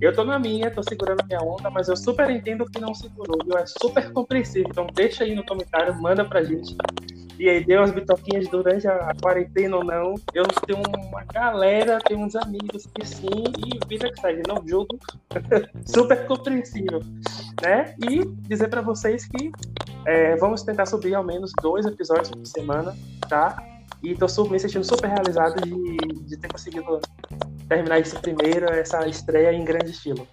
eu 0.00 0.14
tô 0.14 0.24
na 0.24 0.38
minha, 0.38 0.70
tô 0.70 0.82
segurando 0.82 1.24
minha 1.26 1.40
onda, 1.40 1.70
mas 1.70 1.88
eu 1.88 1.96
super 1.96 2.30
entendo 2.30 2.64
que 2.66 2.80
não 2.80 2.94
segurou, 2.94 3.38
viu? 3.44 3.56
É 3.56 3.66
super 3.66 4.12
compreensível. 4.12 4.68
Então 4.70 4.86
deixa 4.92 5.24
aí 5.24 5.34
no 5.34 5.44
comentário, 5.44 5.94
manda 6.00 6.24
pra 6.24 6.42
gente 6.42 6.76
e 7.38 7.48
aí 7.48 7.64
deu 7.64 7.80
umas 7.80 7.92
bitoquinhas 7.92 8.48
durante 8.48 8.86
a 8.88 9.12
quarentena 9.22 9.76
ou 9.76 9.84
não. 9.84 10.14
Eu 10.34 10.44
tenho 10.66 10.80
uma 10.80 11.24
galera, 11.24 11.98
tenho 12.06 12.20
uns 12.20 12.34
amigos 12.34 12.86
que 12.86 13.06
sim, 13.06 13.44
e 13.64 13.78
vida 13.86 14.10
que 14.10 14.20
segue, 14.20 14.42
não 14.46 14.66
jogo 14.66 14.98
super 15.86 16.26
compreensível, 16.26 17.00
né? 17.62 17.94
E 18.10 18.24
dizer 18.48 18.68
para 18.68 18.80
vocês 18.80 19.26
que 19.26 19.52
é, 20.04 20.36
vamos 20.36 20.62
tentar 20.62 20.86
subir 20.86 21.14
ao 21.14 21.22
menos 21.22 21.52
dois 21.62 21.86
episódios 21.86 22.30
por 22.30 22.46
semana, 22.46 22.96
tá? 23.28 23.56
E 24.02 24.14
tô 24.14 24.26
me 24.48 24.58
sentindo 24.58 24.84
super 24.84 25.08
realizado 25.08 25.60
de, 25.60 25.96
de 26.24 26.36
ter 26.36 26.48
conseguido 26.48 27.00
terminar 27.68 27.98
esse 27.98 28.16
primeiro, 28.18 28.66
essa 28.66 29.06
estreia 29.06 29.52
em 29.52 29.64
grande 29.64 29.90
estilo. 29.90 30.26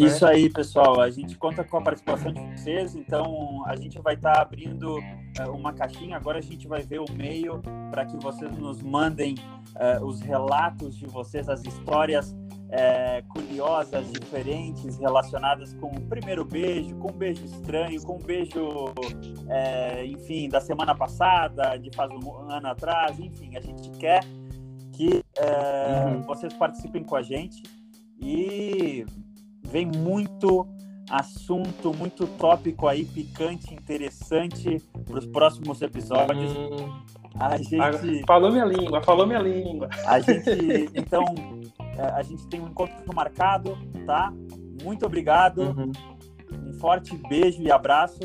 Né? 0.00 0.06
Isso 0.06 0.26
aí, 0.26 0.48
pessoal. 0.48 0.98
A 1.00 1.10
gente 1.10 1.36
conta 1.36 1.62
com 1.62 1.76
a 1.76 1.82
participação 1.82 2.32
de 2.32 2.40
vocês, 2.40 2.96
então 2.96 3.62
a 3.66 3.76
gente 3.76 4.00
vai 4.00 4.14
estar 4.14 4.32
tá 4.32 4.40
abrindo 4.40 4.98
uh, 4.98 5.50
uma 5.52 5.74
caixinha. 5.74 6.16
Agora 6.16 6.38
a 6.38 6.42
gente 6.42 6.66
vai 6.66 6.82
ver 6.82 7.00
o 7.00 7.12
meio 7.12 7.60
para 7.90 8.06
que 8.06 8.16
vocês 8.16 8.56
nos 8.56 8.82
mandem 8.82 9.34
uh, 9.76 10.04
os 10.04 10.20
relatos 10.20 10.96
de 10.96 11.04
vocês, 11.06 11.50
as 11.50 11.62
histórias 11.64 12.30
uh, 12.30 13.28
curiosas, 13.28 14.10
diferentes, 14.10 14.96
relacionadas 14.96 15.74
com 15.74 15.88
o 15.88 16.00
primeiro 16.06 16.46
beijo, 16.46 16.96
com 16.96 17.10
um 17.10 17.16
beijo 17.16 17.44
estranho, 17.44 18.00
com 18.02 18.16
um 18.16 18.22
beijo, 18.22 18.94
enfim, 20.06 20.48
da 20.48 20.60
semana 20.60 20.94
passada, 20.94 21.76
de 21.76 21.94
faz 21.94 22.10
um 22.10 22.50
ano 22.50 22.68
atrás. 22.68 23.20
Enfim, 23.20 23.54
a 23.54 23.60
gente 23.60 23.90
quer 23.98 24.24
que 24.92 25.22
uhum. 25.38 26.22
vocês 26.22 26.54
participem 26.54 27.04
com 27.04 27.16
a 27.16 27.22
gente 27.22 27.62
e 28.18 29.04
vem 29.64 29.86
muito 29.86 30.66
assunto, 31.10 31.92
muito 31.92 32.26
tópico 32.26 32.86
aí, 32.86 33.04
picante, 33.04 33.74
interessante 33.74 34.78
para 35.04 35.18
os 35.18 35.26
próximos 35.26 35.82
episódios. 35.82 36.52
Hum, 36.52 37.02
a 37.38 37.56
gente... 37.56 38.24
Falou 38.26 38.52
minha 38.52 38.64
língua, 38.64 39.02
falou 39.02 39.26
minha 39.26 39.40
língua. 39.40 39.88
A 40.06 40.20
gente, 40.20 40.50
então, 40.94 41.24
é, 41.98 42.02
a 42.02 42.22
gente 42.22 42.46
tem 42.48 42.60
um 42.60 42.68
encontro 42.68 43.14
marcado, 43.14 43.76
tá? 44.06 44.32
Muito 44.82 45.04
obrigado. 45.04 45.62
Uhum. 45.62 45.92
Um 46.68 46.72
forte 46.74 47.16
beijo 47.28 47.60
e 47.62 47.70
abraço 47.70 48.20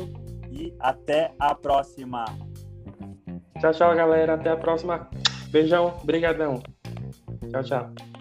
e 0.50 0.72
até 0.78 1.32
a 1.38 1.54
próxima. 1.54 2.24
Tchau, 3.60 3.72
tchau, 3.72 3.94
galera. 3.94 4.34
Até 4.34 4.50
a 4.50 4.56
próxima. 4.56 5.08
Beijão. 5.50 5.94
Brigadão. 6.04 6.62
Tchau, 7.50 7.62
tchau. 7.62 8.15